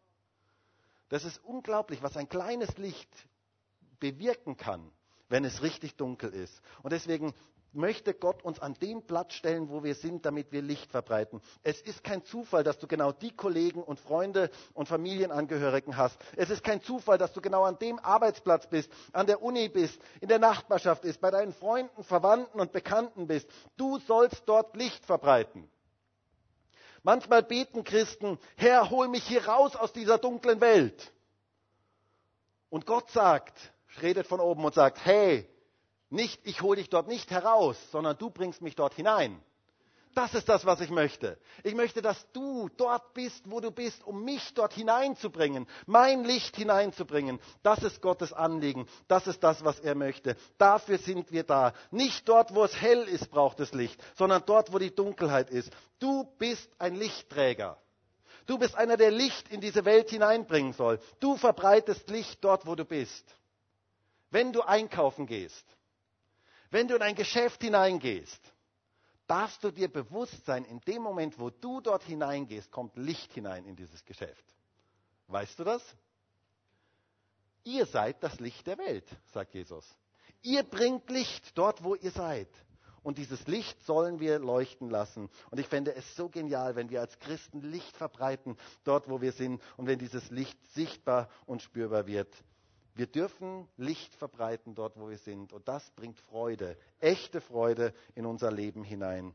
[1.11, 3.11] Das ist unglaublich, was ein kleines Licht
[4.01, 4.91] bewirken kann
[5.33, 6.61] wenn es richtig dunkel ist.
[6.83, 7.33] Und deswegen
[7.73, 11.41] möchte Gott uns an den Platz stellen, wo wir sind, damit wir Licht verbreiten.
[11.63, 16.19] Es ist kein Zufall, dass du genau die Kollegen und Freunde und Familienangehörigen hast.
[16.37, 19.99] Es ist kein Zufall, dass du genau an dem Arbeitsplatz bist, an der Uni bist,
[20.21, 23.49] in der Nachbarschaft bist, bei deinen Freunden, Verwandten und Bekannten bist.
[23.79, 25.67] Du sollst dort Licht verbreiten.
[27.05, 31.11] Manchmal beten Christen, Herr, hol mich hier raus aus dieser dunklen Welt.
[32.69, 35.49] Und Gott sagt, redet von oben und sagt, hey,
[36.11, 39.43] nicht, ich hole dich dort nicht heraus, sondern du bringst mich dort hinein.
[40.15, 41.39] Das ist das, was ich möchte.
[41.65, 46.55] Ich möchte, dass du dort bist, wo du bist, um mich dort hineinzubringen, mein Licht
[46.57, 47.41] hineinzubringen.
[47.63, 48.87] Das ist Gottes Anliegen.
[49.09, 50.37] Das ist das, was er möchte.
[50.59, 51.73] Dafür sind wir da.
[51.91, 55.71] Nicht dort, wo es hell ist, braucht es Licht, sondern dort, wo die Dunkelheit ist.
[55.99, 57.79] Du bist ein Lichtträger.
[58.45, 60.99] Du bist einer, der Licht in diese Welt hineinbringen soll.
[61.21, 63.25] Du verbreitest Licht dort, wo du bist.
[64.33, 65.65] Wenn du einkaufen gehst,
[66.71, 68.41] wenn du in ein Geschäft hineingehst,
[69.27, 73.67] darfst du dir bewusst sein, in dem Moment, wo du dort hineingehst, kommt Licht hinein
[73.67, 74.45] in dieses Geschäft.
[75.27, 75.83] Weißt du das?
[77.65, 79.05] Ihr seid das Licht der Welt,
[79.35, 79.87] sagt Jesus.
[80.41, 82.49] Ihr bringt Licht dort, wo ihr seid.
[83.03, 85.29] Und dieses Licht sollen wir leuchten lassen.
[85.51, 89.33] Und ich fände es so genial, wenn wir als Christen Licht verbreiten, dort, wo wir
[89.33, 92.35] sind, und wenn dieses Licht sichtbar und spürbar wird.
[92.95, 95.53] Wir dürfen Licht verbreiten dort, wo wir sind.
[95.53, 99.35] Und das bringt Freude, echte Freude in unser Leben hinein.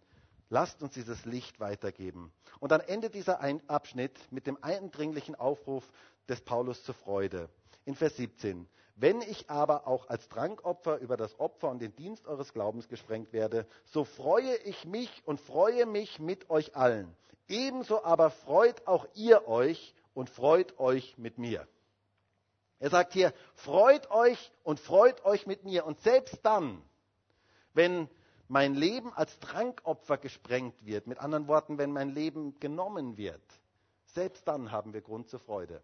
[0.50, 2.32] Lasst uns dieses Licht weitergeben.
[2.60, 5.84] Und dann endet dieser Abschnitt mit dem eindringlichen Aufruf
[6.30, 7.50] des Paulus zur Freude.
[7.86, 8.68] In Vers 17.
[8.96, 13.34] Wenn ich aber auch als Trankopfer über das Opfer und den Dienst eures Glaubens gesprengt
[13.34, 17.16] werde, so freue ich mich und freue mich mit euch allen.
[17.48, 21.68] Ebenso aber freut auch ihr euch und freut euch mit mir.
[22.80, 25.86] Er sagt hier, freut euch und freut euch mit mir.
[25.86, 26.82] Und selbst dann,
[27.74, 28.08] wenn
[28.48, 33.42] mein Leben als Trankopfer gesprengt wird, mit anderen Worten, wenn mein Leben genommen wird,
[34.06, 35.82] selbst dann haben wir Grund zur Freude,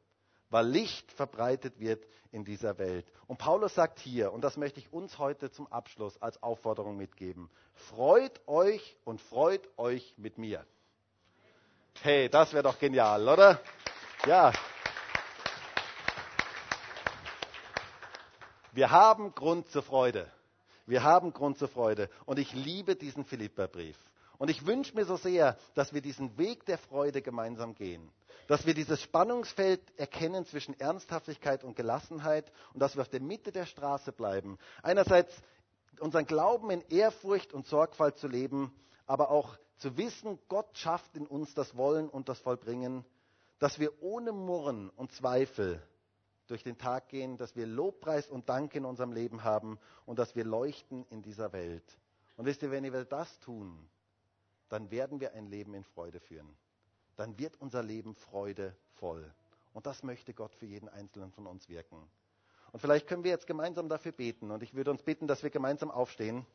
[0.50, 3.06] weil Licht verbreitet wird in dieser Welt.
[3.28, 7.50] Und Paulus sagt hier, und das möchte ich uns heute zum Abschluss als Aufforderung mitgeben,
[7.74, 10.66] freut euch und freut euch mit mir.
[12.02, 13.60] Hey, das wäre doch genial, oder?
[14.26, 14.52] Ja.
[18.74, 20.32] Wir haben Grund zur Freude.
[20.88, 22.10] Wir haben Grund zur Freude.
[22.26, 23.98] Und ich liebe diesen Philipperbrief.
[24.40, 28.12] Und ich wünsche mir so sehr, dass wir diesen Weg der Freude gemeinsam gehen.
[28.48, 33.52] Dass wir dieses Spannungsfeld erkennen zwischen Ernsthaftigkeit und Gelassenheit und dass wir auf der Mitte
[33.52, 34.58] der Straße bleiben.
[34.82, 35.32] Einerseits
[36.00, 38.74] unseren Glauben in Ehrfurcht und Sorgfalt zu leben,
[39.06, 43.06] aber auch zu wissen, Gott schafft in uns das Wollen und das Vollbringen,
[43.60, 45.80] dass wir ohne Murren und Zweifel
[46.48, 50.36] durch den Tag gehen, dass wir Lobpreis und Dank in unserem Leben haben und dass
[50.36, 51.98] wir leuchten in dieser Welt.
[52.38, 53.78] Und wisst ihr, wenn wir das tun,
[54.70, 56.50] dann werden wir ein Leben in Freude führen.
[57.16, 59.32] Dann wird unser Leben freudevoll.
[59.74, 61.98] Und das möchte Gott für jeden Einzelnen von uns wirken.
[62.72, 64.50] Und vielleicht können wir jetzt gemeinsam dafür beten.
[64.50, 66.46] Und ich würde uns bitten, dass wir gemeinsam aufstehen.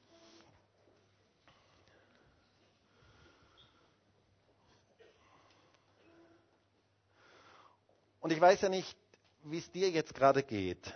[8.21, 8.97] Und ich weiß ja nicht,
[9.45, 10.93] wie es dir jetzt gerade geht.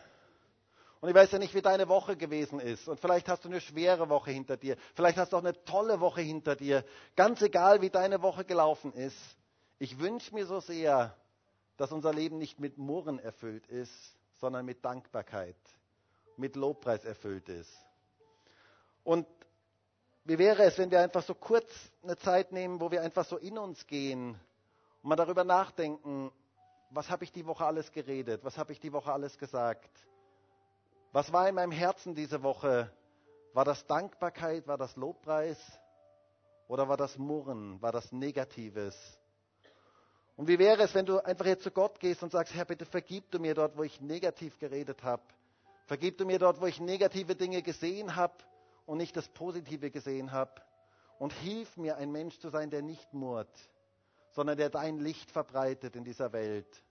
[1.00, 2.86] Und ich weiß ja nicht, wie deine Woche gewesen ist.
[2.86, 4.76] Und vielleicht hast du eine schwere Woche hinter dir.
[4.94, 6.84] Vielleicht hast du auch eine tolle Woche hinter dir.
[7.16, 9.18] Ganz egal, wie deine Woche gelaufen ist.
[9.80, 11.16] Ich wünsche mir so sehr,
[11.76, 13.92] dass unser Leben nicht mit Murren erfüllt ist,
[14.38, 15.56] sondern mit Dankbarkeit,
[16.36, 17.72] mit Lobpreis erfüllt ist.
[19.02, 19.26] Und
[20.24, 21.68] wie wäre es, wenn wir einfach so kurz
[22.04, 24.38] eine Zeit nehmen, wo wir einfach so in uns gehen
[25.02, 26.30] und mal darüber nachdenken,
[26.94, 28.44] was habe ich die Woche alles geredet?
[28.44, 29.90] Was habe ich die Woche alles gesagt?
[31.12, 32.90] Was war in meinem Herzen diese Woche?
[33.54, 34.66] War das Dankbarkeit?
[34.66, 35.58] War das Lobpreis?
[36.68, 37.80] Oder war das Murren?
[37.82, 38.96] War das Negatives?
[40.36, 42.86] Und wie wäre es, wenn du einfach jetzt zu Gott gehst und sagst, Herr, bitte
[42.86, 45.22] vergib du mir dort, wo ich negativ geredet habe.
[45.86, 48.34] Vergib du mir dort, wo ich negative Dinge gesehen habe
[48.86, 50.52] und nicht das Positive gesehen habe.
[51.18, 53.54] Und hilf mir, ein Mensch zu sein, der nicht murrt,
[54.32, 56.82] sondern der dein Licht verbreitet in dieser Welt.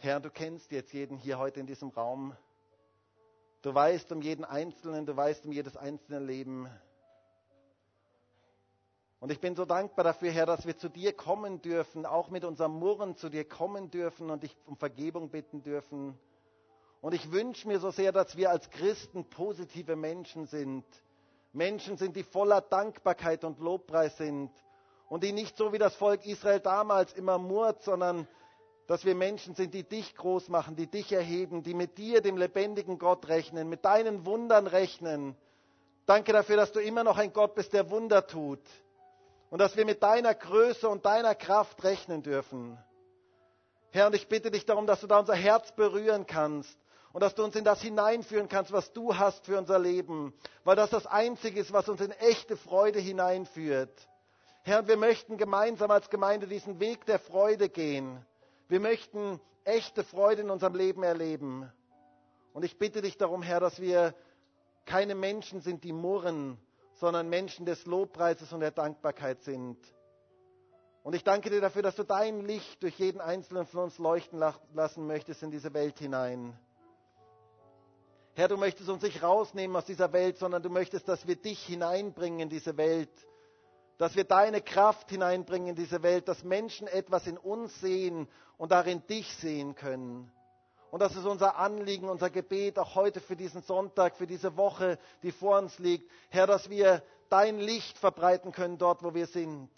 [0.00, 2.36] Herr, du kennst jetzt jeden hier heute in diesem Raum.
[3.62, 6.68] Du weißt um jeden Einzelnen, du weißt um jedes einzelne Leben.
[9.20, 12.44] Und ich bin so dankbar dafür, Herr, dass wir zu dir kommen dürfen, auch mit
[12.44, 16.16] unserem Murren zu dir kommen dürfen und dich um Vergebung bitten dürfen.
[17.00, 20.84] Und ich wünsche mir so sehr, dass wir als Christen positive Menschen sind.
[21.52, 24.50] Menschen sind, die voller Dankbarkeit und Lobpreis sind.
[25.08, 28.26] Und die nicht so wie das Volk Israel damals immer murrt, sondern
[28.86, 32.36] dass wir Menschen sind, die dich groß machen, die dich erheben, die mit dir, dem
[32.36, 35.36] lebendigen Gott rechnen, mit deinen Wundern rechnen.
[36.06, 38.62] Danke dafür, dass du immer noch ein Gott bist, der Wunder tut.
[39.50, 42.78] Und dass wir mit deiner Größe und deiner Kraft rechnen dürfen.
[43.90, 46.78] Herr, und ich bitte dich darum, dass du da unser Herz berühren kannst
[47.18, 50.76] und dass du uns in das hineinführen kannst, was du hast für unser Leben, weil
[50.76, 53.90] das das Einzige ist, was uns in echte Freude hineinführt.
[54.62, 58.24] Herr, wir möchten gemeinsam als Gemeinde diesen Weg der Freude gehen.
[58.68, 61.68] Wir möchten echte Freude in unserem Leben erleben.
[62.52, 64.14] Und ich bitte dich darum, Herr, dass wir
[64.86, 66.56] keine Menschen sind, die murren,
[67.00, 69.76] sondern Menschen des Lobpreises und der Dankbarkeit sind.
[71.02, 74.38] Und ich danke dir dafür, dass du dein Licht durch jeden einzelnen von uns leuchten
[74.72, 76.56] lassen möchtest in diese Welt hinein.
[78.38, 81.60] Herr, du möchtest uns nicht rausnehmen aus dieser Welt, sondern du möchtest, dass wir dich
[81.66, 83.10] hineinbringen in diese Welt,
[83.98, 88.70] dass wir deine Kraft hineinbringen in diese Welt, dass Menschen etwas in uns sehen und
[88.70, 90.30] darin dich sehen können.
[90.92, 95.00] Und das ist unser Anliegen, unser Gebet auch heute für diesen Sonntag, für diese Woche,
[95.24, 96.08] die vor uns liegt.
[96.28, 99.68] Herr, dass wir dein Licht verbreiten können dort, wo wir sind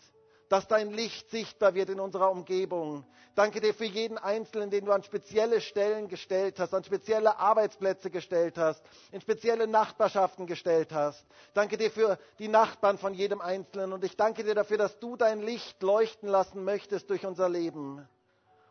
[0.50, 3.04] dass dein Licht sichtbar wird in unserer Umgebung.
[3.36, 8.10] Danke dir für jeden Einzelnen, den du an spezielle Stellen gestellt hast, an spezielle Arbeitsplätze
[8.10, 8.82] gestellt hast,
[9.12, 11.24] in spezielle Nachbarschaften gestellt hast.
[11.54, 15.16] Danke dir für die Nachbarn von jedem Einzelnen und ich danke dir dafür, dass du
[15.16, 18.06] dein Licht leuchten lassen möchtest durch unser Leben.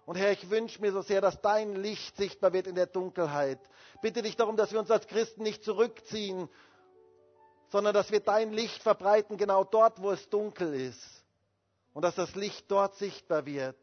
[0.06, 3.60] Und Herr, ich wünsche mir so sehr, dass dein Licht sichtbar wird in der Dunkelheit.
[4.02, 6.50] Bitte dich darum, dass wir uns als Christen nicht zurückziehen,
[7.72, 11.19] sondern dass wir dein Licht verbreiten, genau dort, wo es dunkel ist.
[12.00, 13.76] Und dass das Licht dort sichtbar wird.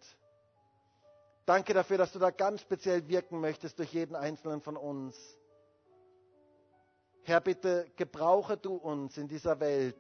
[1.44, 5.14] Danke dafür, dass du da ganz speziell wirken möchtest durch jeden einzelnen von uns.
[7.24, 9.98] Herr, bitte gebrauche du uns in dieser Welt,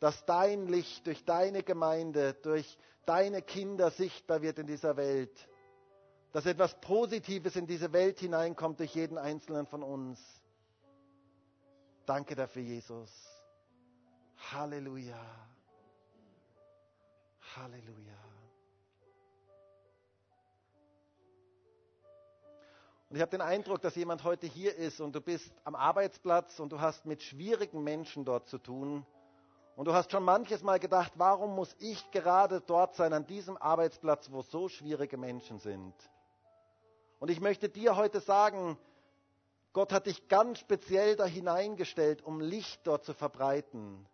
[0.00, 5.48] dass dein Licht durch deine Gemeinde, durch deine Kinder sichtbar wird in dieser Welt.
[6.32, 10.18] Dass etwas Positives in diese Welt hineinkommt durch jeden einzelnen von uns.
[12.04, 13.12] Danke dafür, Jesus.
[14.50, 15.51] Halleluja.
[17.56, 18.12] Halleluja.
[23.08, 26.58] Und ich habe den Eindruck, dass jemand heute hier ist und du bist am Arbeitsplatz
[26.60, 29.04] und du hast mit schwierigen Menschen dort zu tun.
[29.76, 33.56] Und du hast schon manches Mal gedacht, warum muss ich gerade dort sein, an diesem
[33.58, 35.94] Arbeitsplatz, wo so schwierige Menschen sind?
[37.18, 38.78] Und ich möchte dir heute sagen,
[39.74, 44.06] Gott hat dich ganz speziell da hineingestellt, um Licht dort zu verbreiten.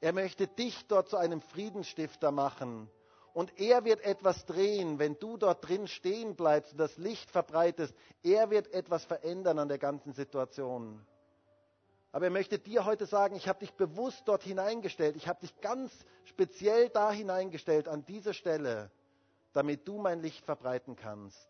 [0.00, 2.90] Er möchte dich dort zu einem Friedensstifter machen.
[3.32, 7.94] Und er wird etwas drehen, wenn du dort drin stehen bleibst und das Licht verbreitest.
[8.22, 11.06] Er wird etwas verändern an der ganzen Situation.
[12.12, 15.14] Aber er möchte dir heute sagen, ich habe dich bewusst dort hineingestellt.
[15.14, 15.92] Ich habe dich ganz
[16.24, 18.90] speziell da hineingestellt, an diese Stelle,
[19.52, 21.46] damit du mein Licht verbreiten kannst.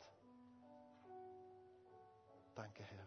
[2.55, 3.00] Danke, Herr.